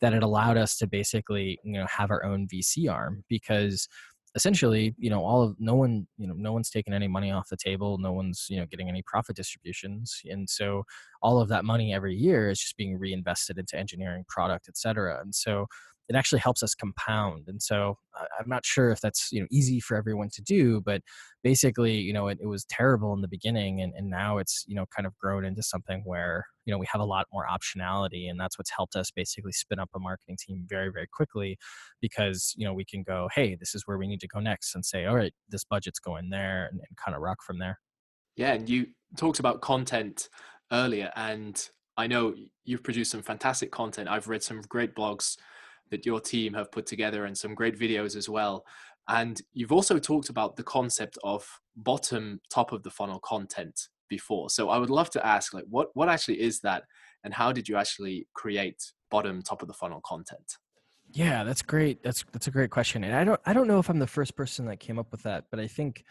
[0.00, 3.88] that it allowed us to basically you know have our own vc arm because
[4.36, 7.48] essentially, you know, all of no one, you know, no one's taking any money off
[7.48, 7.98] the table.
[7.98, 10.20] No one's, you know, getting any profit distributions.
[10.26, 10.84] And so
[11.22, 15.20] all of that money every year is just being reinvested into engineering product, et cetera.
[15.22, 15.66] And so
[16.08, 17.44] it actually helps us compound.
[17.48, 17.98] And so
[18.38, 21.02] I'm not sure if that's you know easy for everyone to do, but
[21.42, 24.74] basically you know it, it was terrible in the beginning, and, and now it's you
[24.74, 28.30] know kind of grown into something where you know we have a lot more optionality,
[28.30, 31.58] and that's what's helped us basically spin up a marketing team very very quickly,
[32.00, 34.74] because you know we can go hey this is where we need to go next,
[34.74, 37.78] and say all right this budget's going there, and, and kind of rock from there.
[38.36, 40.28] Yeah, and you talked about content
[40.70, 44.08] earlier, and I know you've produced some fantastic content.
[44.08, 45.36] I've read some great blogs
[45.90, 48.64] that your team have put together and some great videos as well.
[49.08, 51.46] And you've also talked about the concept of
[51.76, 54.50] bottom top of the funnel content before.
[54.50, 56.84] So I would love to ask like what what actually is that
[57.24, 60.56] and how did you actually create bottom top of the funnel content?
[61.12, 62.02] Yeah, that's great.
[62.02, 63.04] That's that's a great question.
[63.04, 65.22] And I don't I don't know if I'm the first person that came up with
[65.22, 66.04] that, but I think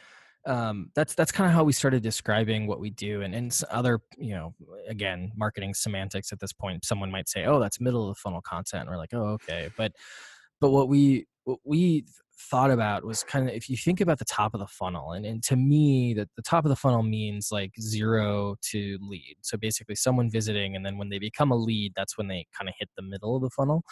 [0.45, 3.99] um, that's that's kind of how we started describing what we do and, and other
[4.17, 4.53] you know
[4.87, 8.41] again marketing semantics at this point someone might say oh that's middle of the funnel
[8.41, 9.91] content and we're like oh okay but
[10.61, 12.05] but what we what we
[12.37, 15.25] thought about was kind of if you think about the top of the funnel and,
[15.25, 19.57] and to me that the top of the funnel means like zero to lead so
[19.57, 22.75] basically someone visiting and then when they become a lead that's when they kind of
[22.77, 23.83] hit the middle of the funnel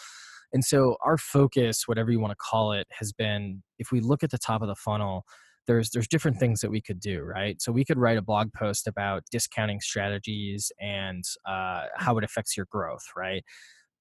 [0.52, 4.22] and so our focus whatever you want to call it has been if we look
[4.22, 5.24] at the top of the funnel
[5.66, 7.60] there's there's different things that we could do right?
[7.60, 12.56] So we could write a blog post about discounting strategies and uh, how it affects
[12.56, 13.44] your growth right?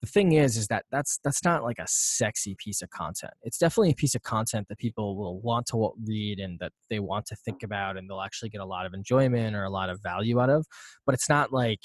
[0.02, 3.34] The thing is is that that's that's not like a sexy piece of content.
[3.44, 7.00] It's definitely a piece of content that people will want to read and that they
[7.00, 9.90] want to think about and they'll actually get a lot of enjoyment or a lot
[9.90, 10.66] of value out of
[11.06, 11.80] but it's not like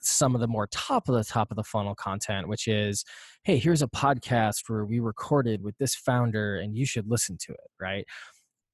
[0.00, 3.04] some of the more top of the top of the funnel content which is
[3.44, 7.52] hey here's a podcast where we recorded with this founder and you should listen to
[7.52, 8.06] it right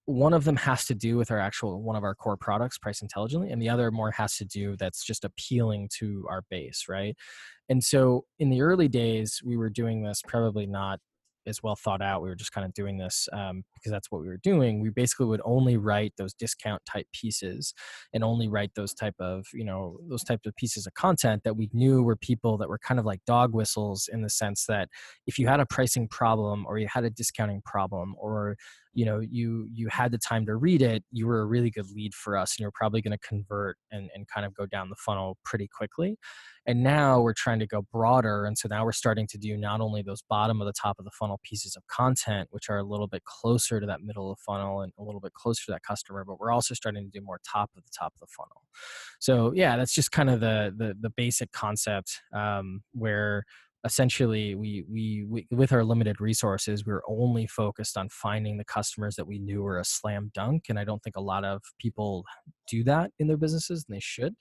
[0.06, 3.02] one of them has to do with our actual one of our core products price
[3.02, 7.16] intelligently and the other more has to do that's just appealing to our base right
[7.68, 11.00] and so in the early days we were doing this probably not
[11.46, 12.22] as well thought out.
[12.22, 14.80] We were just kind of doing this um, because that's what we were doing.
[14.80, 17.72] We basically would only write those discount type pieces
[18.12, 21.56] and only write those type of you know those types of pieces of content that
[21.56, 24.88] we knew were people that were kind of like dog whistles in the sense that
[25.26, 28.56] if you had a pricing problem or you had a discounting problem or
[28.96, 31.88] you know you you had the time to read it you were a really good
[31.94, 34.88] lead for us and you're probably going to convert and, and kind of go down
[34.88, 36.16] the funnel pretty quickly
[36.66, 38.44] and now we're trying to go broader.
[38.44, 41.04] And so now we're starting to do not only those bottom of the top of
[41.04, 44.36] the funnel pieces of content, which are a little bit closer to that middle of
[44.36, 47.18] the funnel and a little bit closer to that customer, but we're also starting to
[47.18, 48.62] do more top of the top of the funnel.
[49.20, 53.44] So yeah, that's just kind of the the, the basic concept um, where
[53.86, 58.64] essentially we, we, we with our limited resources we are only focused on finding the
[58.64, 61.62] customers that we knew were a slam dunk and i don't think a lot of
[61.80, 62.24] people
[62.68, 64.34] do that in their businesses and they should.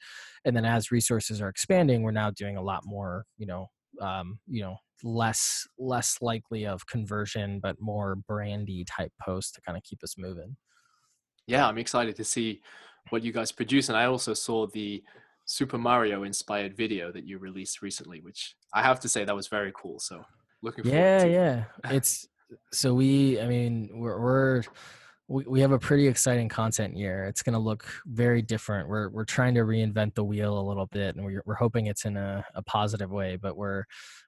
[0.43, 3.67] And then as resources are expanding we're now doing a lot more you know
[4.01, 9.77] um, you know less less likely of conversion but more brandy type posts to kind
[9.77, 10.55] of keep us moving.
[11.47, 12.61] Yeah i'm excited to see
[13.09, 15.03] what you guys produce and i also saw the
[15.45, 19.47] Super Mario inspired video that you released recently, which I have to say that was
[19.47, 19.99] very cool.
[19.99, 20.23] So
[20.61, 20.99] looking forward.
[20.99, 21.63] Yeah, to- yeah.
[21.91, 22.27] It's
[22.71, 23.39] so we.
[23.39, 24.63] I mean, we're, we're
[25.27, 27.25] we, we have a pretty exciting content year.
[27.25, 28.87] It's going to look very different.
[28.87, 32.05] We're we're trying to reinvent the wheel a little bit, and we're we're hoping it's
[32.05, 33.35] in a, a positive way.
[33.35, 33.83] But we're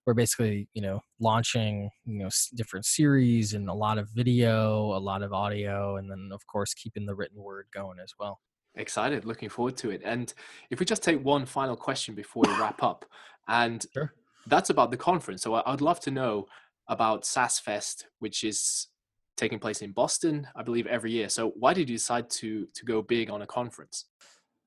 [0.05, 4.99] we're basically you know launching you know different series and a lot of video, a
[4.99, 8.39] lot of audio, and then of course keeping the written word going as well.
[8.77, 10.01] Excited, looking forward to it.
[10.05, 10.33] And
[10.69, 13.05] if we just take one final question before we wrap up,
[13.47, 14.13] and sure.
[14.45, 15.41] that's about the conference.
[15.41, 16.47] So I'd love to know
[16.87, 18.87] about SaaS Fest, which is
[19.35, 21.29] taking place in Boston, I believe, every year.
[21.29, 24.05] So why did you decide to to go big on a conference?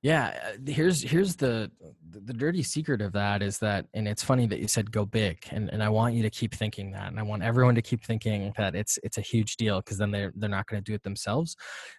[0.03, 1.69] Yeah, uh, here's here's the
[2.09, 5.45] the dirty secret of that is that, and it's funny that you said go big,
[5.51, 8.03] and, and I want you to keep thinking that, and I want everyone to keep
[8.03, 10.95] thinking that it's it's a huge deal because then they're they're not going to do
[10.95, 11.55] it themselves.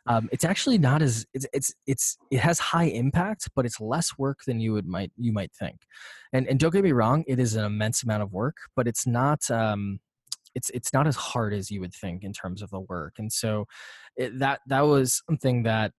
[0.07, 4.18] Um, it's actually not as it's it's it's it has high impact, but it's less
[4.18, 5.78] work than you would might you might think,
[6.32, 9.07] and and don't get me wrong, it is an immense amount of work, but it's
[9.07, 9.48] not.
[9.48, 10.00] Um,
[10.55, 13.32] it's it's not as hard as you would think in terms of the work and
[13.32, 13.64] so
[14.16, 15.92] it, that that was something that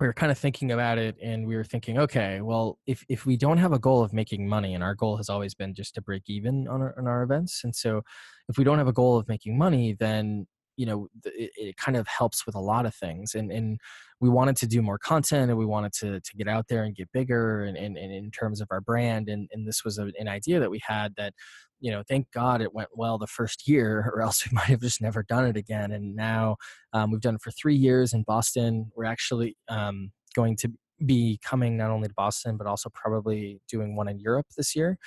[0.00, 3.26] we were kind of thinking about it and we were thinking okay well if if
[3.26, 5.94] we don't have a goal of making money and our goal has always been just
[5.94, 8.02] to break even on our, on our events and so
[8.48, 10.46] if we don't have a goal of making money then
[10.80, 13.78] you know it, it, kind of helps with a lot of things and and
[14.20, 16.96] we wanted to do more content and we wanted to to get out there and
[16.96, 20.28] get bigger and, and, and in terms of our brand and and this was an
[20.28, 21.34] idea that we had that
[21.80, 24.80] you know, thank God it went well the first year, or else we might have
[24.80, 25.92] just never done it again.
[25.92, 26.56] And now
[26.92, 28.92] um, we've done it for three years in Boston.
[28.94, 30.70] We're actually um, going to
[31.06, 34.98] be coming not only to Boston, but also probably doing one in Europe this year.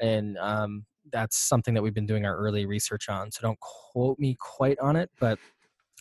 [0.00, 3.30] And um, that's something that we've been doing our early research on.
[3.30, 5.38] So don't quote me quite on it, but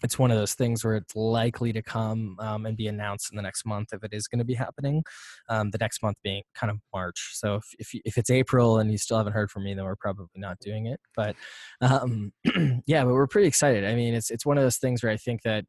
[0.03, 3.38] it's one of those things where it's likely to come um, and be announced in
[3.38, 5.03] the next month if it is going to be happening.
[5.49, 7.32] Um, the next month being kind of March.
[7.34, 9.95] So if, if, if it's April and you still haven't heard from me, then we're
[9.95, 10.99] probably not doing it.
[11.16, 11.36] But
[11.82, 12.34] um,
[12.86, 13.86] yeah, but we're pretty excited.
[13.86, 15.66] I mean, it's it's one of those things where I think that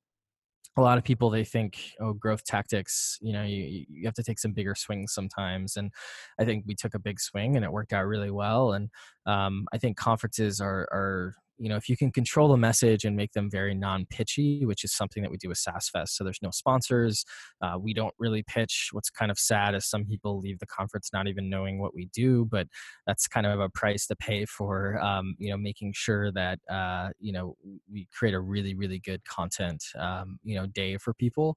[0.77, 4.23] a lot of people they think oh growth tactics you know you, you have to
[4.23, 5.91] take some bigger swings sometimes and
[6.39, 8.91] i think we took a big swing and it worked out really well and
[9.27, 13.17] um, i think conferences are are you know if you can control the message and
[13.17, 16.43] make them very non-pitchy which is something that we do with SaaS Fest so there's
[16.43, 17.25] no sponsors
[17.63, 21.11] uh, we don't really pitch what's kind of sad is some people leave the conference
[21.13, 22.67] not even knowing what we do but
[23.07, 27.11] that's kind of a price to pay for um, you know making sure that uh,
[27.19, 27.57] you know
[27.91, 31.57] we create a really really good content um, you know day for people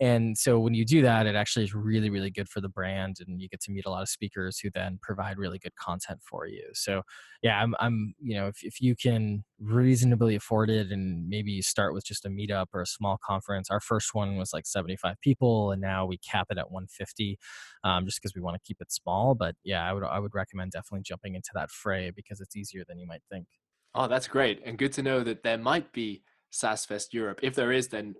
[0.00, 3.16] and so when you do that it actually is really really good for the brand
[3.26, 6.20] and you get to meet a lot of speakers who then provide really good content
[6.28, 6.62] for you.
[6.72, 7.02] So
[7.42, 11.94] yeah i'm, I'm you know if, if you can reasonably afford it and maybe start
[11.94, 15.70] with just a meetup or a small conference our first one was like 75 people
[15.70, 17.38] and now we cap it at 150
[17.84, 19.34] um, just because we want to keep it small.
[19.34, 22.84] But yeah i would i would recommend definitely jumping into that fray because it's easier
[22.88, 23.46] than you might think.
[23.94, 24.60] Oh that's great.
[24.64, 27.40] And good to know that there might be SaaS Fest Europe.
[27.42, 28.14] If there is, then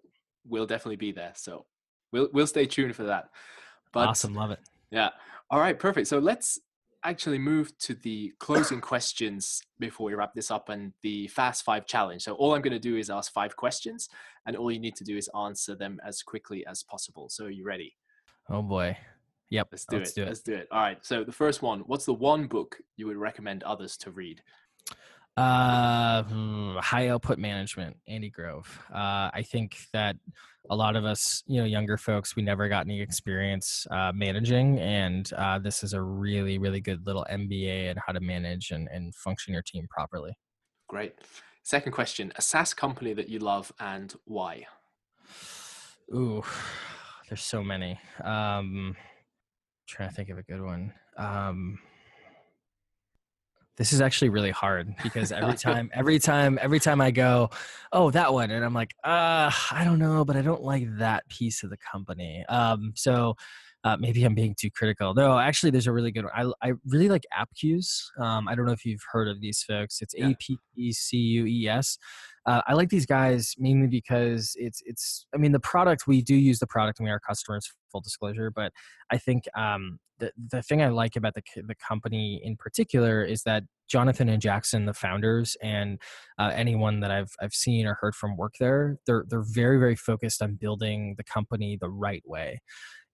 [0.47, 1.33] we'll definitely be there.
[1.35, 1.67] So
[2.13, 3.31] we'll we'll stay tuned for that.
[3.93, 4.61] But, awesome, love it.
[4.91, 5.11] Yeah.
[5.51, 6.09] All right, perfect.
[6.09, 6.59] So let's
[7.05, 11.87] actually move to the closing questions before we wrap this up and the fast five
[11.87, 12.23] challenge.
[12.23, 14.09] So all I'm going to do is ask five questions,
[14.47, 17.29] and all you need to do is answer them as quickly as possible.
[17.29, 17.95] So are you ready?
[18.49, 18.97] Oh boy.
[19.51, 19.69] Yep.
[19.71, 20.15] Let's do let's it.
[20.15, 20.27] Do it.
[20.27, 20.69] Let's do it.
[20.73, 20.99] All right.
[21.05, 24.43] So the first one, what's the one book you would recommend others to read?
[25.37, 28.78] Uh, hmm, high output management, Andy Grove.
[28.95, 30.16] Uh, I think that
[30.70, 34.78] a lot of us, you know, younger folks, we never got any experience uh, managing,
[34.78, 38.89] and uh, this is a really, really good little MBA and how to manage and,
[38.93, 40.39] and function your team properly.
[40.89, 41.14] Great.
[41.64, 44.66] Second question: A SaaS company that you love and why?
[46.14, 46.45] Ooh,
[47.28, 47.99] there's so many.
[48.22, 48.95] Um,
[49.89, 50.93] trying to think of a good one.
[51.16, 51.78] Um,
[53.77, 57.51] this is actually really hard because every time every time every time i go
[57.93, 61.29] oh that one and i'm like uh i don't know but i don't like that
[61.29, 63.35] piece of the company um so
[63.85, 66.72] uh, maybe i'm being too critical no actually there's a really good one i, I
[66.87, 70.29] really like appcues um, i don't know if you've heard of these folks it's yeah.
[70.29, 71.99] a-p-e-c-u-e-s
[72.47, 75.27] uh, I like these guys mainly because it's it's.
[75.35, 77.72] I mean, the product we do use the product and we are customers.
[77.91, 78.72] Full disclosure, but
[79.11, 83.43] I think um, the the thing I like about the the company in particular is
[83.43, 86.01] that Jonathan and Jackson, the founders, and
[86.39, 89.97] uh, anyone that I've I've seen or heard from work there, they're they're very very
[89.97, 92.61] focused on building the company the right way.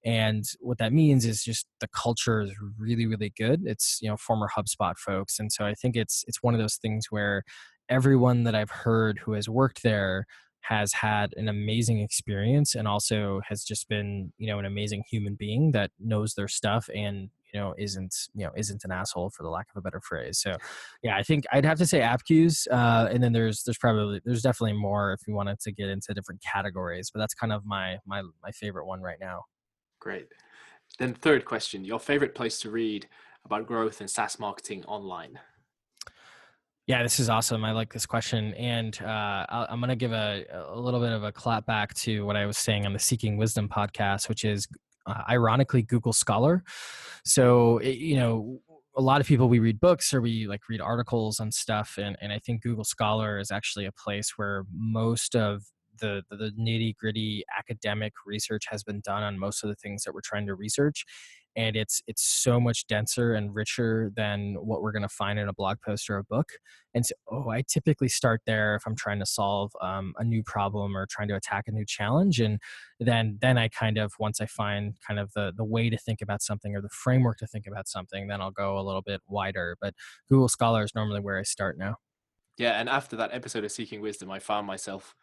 [0.05, 3.63] And what that means is just the culture is really really good.
[3.65, 6.77] It's you know former hubspot folks and so i think it's it's one of those
[6.77, 7.45] things where
[7.91, 10.27] everyone that I've heard who has worked there
[10.63, 15.35] has had an amazing experience and also has just been you know an amazing human
[15.35, 19.43] being that knows their stuff and you know isn't you know isn't an asshole for
[19.43, 20.39] the lack of a better phrase.
[20.39, 20.57] So
[21.03, 24.43] yeah i think i'd have to say Appcues uh, and then there's there's probably there's
[24.43, 27.99] definitely more if you wanted to get into different categories but that's kind of my
[28.07, 29.45] my my favorite one right now.
[30.01, 30.29] Great.
[30.99, 33.09] Then third question your favorite place to read
[33.45, 35.39] about growth and SaaS marketing online
[36.91, 37.65] yeah, this is awesome.
[37.65, 41.23] I like this question, and uh, I'm going to give a, a little bit of
[41.23, 44.67] a clap back to what I was saying on the Seeking Wisdom podcast, which is
[45.07, 46.65] uh, ironically Google Scholar.
[47.25, 48.59] So it, you know,
[48.97, 52.17] a lot of people we read books or we like read articles and stuff, and
[52.21, 55.63] and I think Google Scholar is actually a place where most of
[56.01, 60.13] the, the nitty gritty academic research has been done on most of the things that
[60.13, 61.05] we're trying to research
[61.57, 65.49] and it's it's so much denser and richer than what we're going to find in
[65.49, 66.51] a blog post or a book
[66.95, 70.43] and so oh i typically start there if i'm trying to solve um, a new
[70.43, 72.59] problem or trying to attack a new challenge and
[73.01, 76.21] then then i kind of once i find kind of the the way to think
[76.23, 79.21] about something or the framework to think about something then i'll go a little bit
[79.27, 79.95] wider but
[80.29, 81.97] google scholar is normally where i start now.
[82.59, 85.15] Yeah and after that episode of seeking wisdom i found myself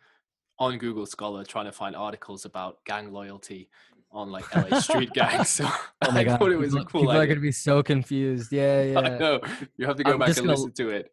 [0.60, 3.70] on Google Scholar trying to find articles about gang loyalty
[4.12, 5.50] on like LA street gangs.
[5.50, 5.66] So
[6.02, 6.34] oh my God.
[6.34, 7.22] I thought it was people, a cool People idea.
[7.22, 8.52] are gonna be so confused.
[8.52, 9.00] Yeah, yeah.
[9.00, 9.42] I know.
[9.78, 11.12] You have to go I'm back and gonna, listen to it.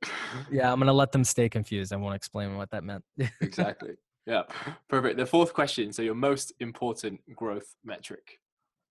[0.51, 1.93] Yeah, I'm gonna let them stay confused.
[1.93, 3.05] I won't explain what that meant.
[3.41, 3.95] exactly.
[4.27, 4.43] Yeah.
[4.89, 5.19] Perfect.
[5.19, 5.93] The fourth question.
[5.93, 8.39] So your most important growth metric.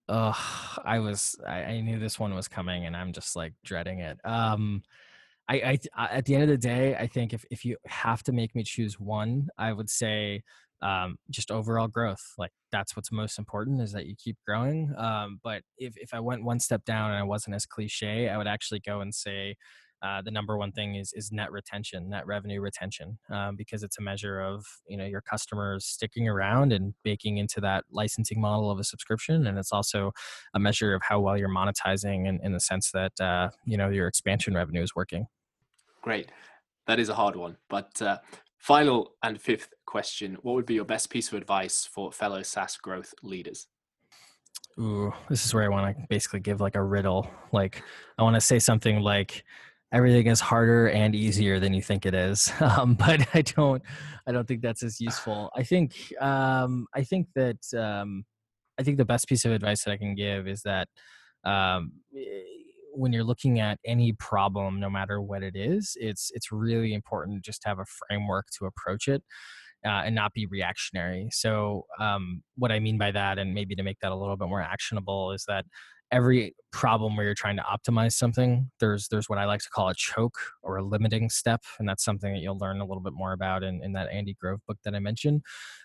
[0.09, 0.37] Oh,
[0.83, 4.19] I was I, I knew this one was coming and I'm just like dreading it.
[4.25, 4.83] Um
[5.49, 8.31] I, I at the end of the day, I think if, if you have to
[8.31, 10.43] make me choose one, I would say
[10.83, 12.33] um, just overall growth.
[12.37, 14.93] Like that's what's most important is that you keep growing.
[14.97, 18.37] Um, but if, if I went one step down and I wasn't as cliche, I
[18.37, 19.55] would actually go and say
[20.03, 23.97] uh, the number one thing is is net retention, net revenue retention, um, because it's
[23.97, 28.69] a measure of you know your customers sticking around and baking into that licensing model
[28.69, 30.11] of a subscription, and it's also
[30.53, 33.87] a measure of how well you're monetizing, in, in the sense that uh, you know
[33.87, 35.25] your expansion revenue is working.
[36.01, 36.33] Great,
[36.85, 38.17] that is a hard one, but uh,
[38.63, 42.77] final and fifth question: What would be your best piece of advice for fellow SaaS
[42.77, 43.67] growth leaders?
[44.79, 47.29] Ooh, this is where I want to basically give like a riddle.
[47.51, 47.83] Like
[48.17, 49.43] I want to say something like
[49.91, 53.83] everything is harder and easier than you think it is um, but i don't
[54.25, 58.25] i don't think that's as useful i think um, i think that um,
[58.79, 60.87] i think the best piece of advice that i can give is that
[61.45, 61.91] um,
[62.93, 67.43] when you're looking at any problem no matter what it is it's it's really important
[67.43, 69.23] just to have a framework to approach it
[69.85, 71.29] uh, and not be reactionary.
[71.31, 74.47] So, um, what I mean by that, and maybe to make that a little bit
[74.47, 75.65] more actionable, is that
[76.13, 79.89] every problem where you're trying to optimize something there's there's what i like to call
[79.89, 83.13] a choke or a limiting step and that's something that you'll learn a little bit
[83.13, 85.41] more about in, in that andy grove book that i mentioned.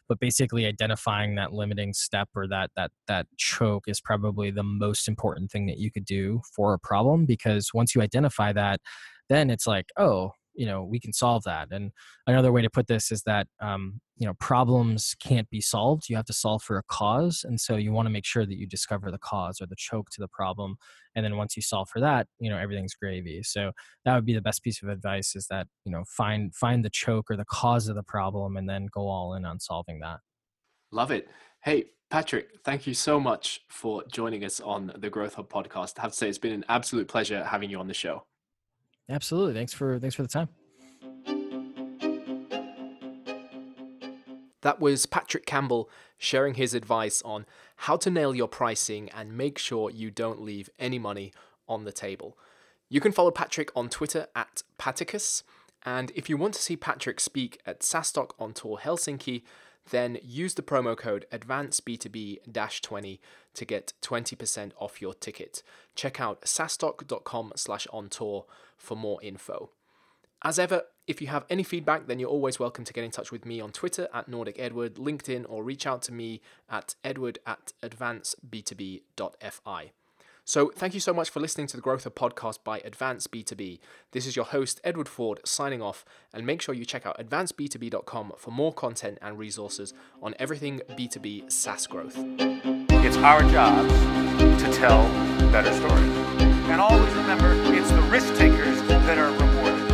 [0.09, 5.09] But basically identifying that limiting step or that that that choke is probably the most
[5.09, 8.81] important thing that you could do for a problem because once you identify that
[9.29, 11.93] then it's like oh you know we can solve that and
[12.27, 16.17] another way to put this is that um, you know problems can't be solved you
[16.17, 18.67] have to solve for a cause and so you want to make sure that you
[18.67, 20.77] discover the cause or the choke to the problem
[21.15, 23.43] and then once you solve for that you know everything's gravy.
[23.43, 23.73] So
[24.05, 26.91] that would be the best piece of advice is that you know find find the
[26.91, 30.19] choke or the cause of the problem and then go all in on solving that.
[30.93, 31.29] Love it.
[31.63, 35.99] Hey patrick thank you so much for joining us on the growth hub podcast.
[35.99, 38.25] I have to say it's been an absolute pleasure having you on the show
[39.09, 39.55] Absolutely.
[39.55, 40.49] Thanks for thanks for the time.
[44.63, 45.89] That was Patrick Campbell
[46.19, 47.47] sharing his advice on
[47.77, 51.33] how to nail your pricing and make sure you don't leave any money
[51.69, 52.37] on the table.
[52.89, 55.43] You can follow Patrick on Twitter at Patticus.
[55.85, 59.43] And if you want to see Patrick speak at SaaStock on Tour Helsinki,
[59.91, 63.19] then use the promo code ADVANCEB2B-20
[63.55, 65.63] to get 20% off your ticket.
[65.95, 69.71] Check out saastock.com slash on tour for more info.
[70.43, 73.33] As ever, if you have any feedback, then you're always welcome to get in touch
[73.33, 77.41] with me on Twitter at Nordic Edward, LinkedIn, or reach out to me at edward
[77.47, 79.91] at advanceb2b.fi.
[80.49, 83.81] So, thank you so much for listening to the Growth Hub Podcast by Advance B2B.
[84.13, 88.33] This is your host, Edward Ford, signing off, and make sure you check out advanceb2b.com
[88.39, 89.93] for more content and resources
[90.23, 92.15] on everything B2B SaaS growth.
[92.17, 93.91] It's our job
[94.39, 95.03] to tell
[95.53, 96.17] better stories.
[96.71, 99.87] And always remember, it's the risk takers that are rewarded.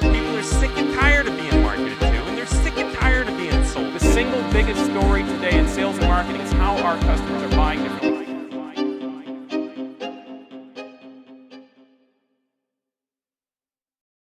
[0.00, 3.36] People are sick and tired of being marketed to, and they're sick and tired of
[3.36, 3.92] being sold.
[3.92, 7.56] The single biggest story today in sales and marketing is how our customers are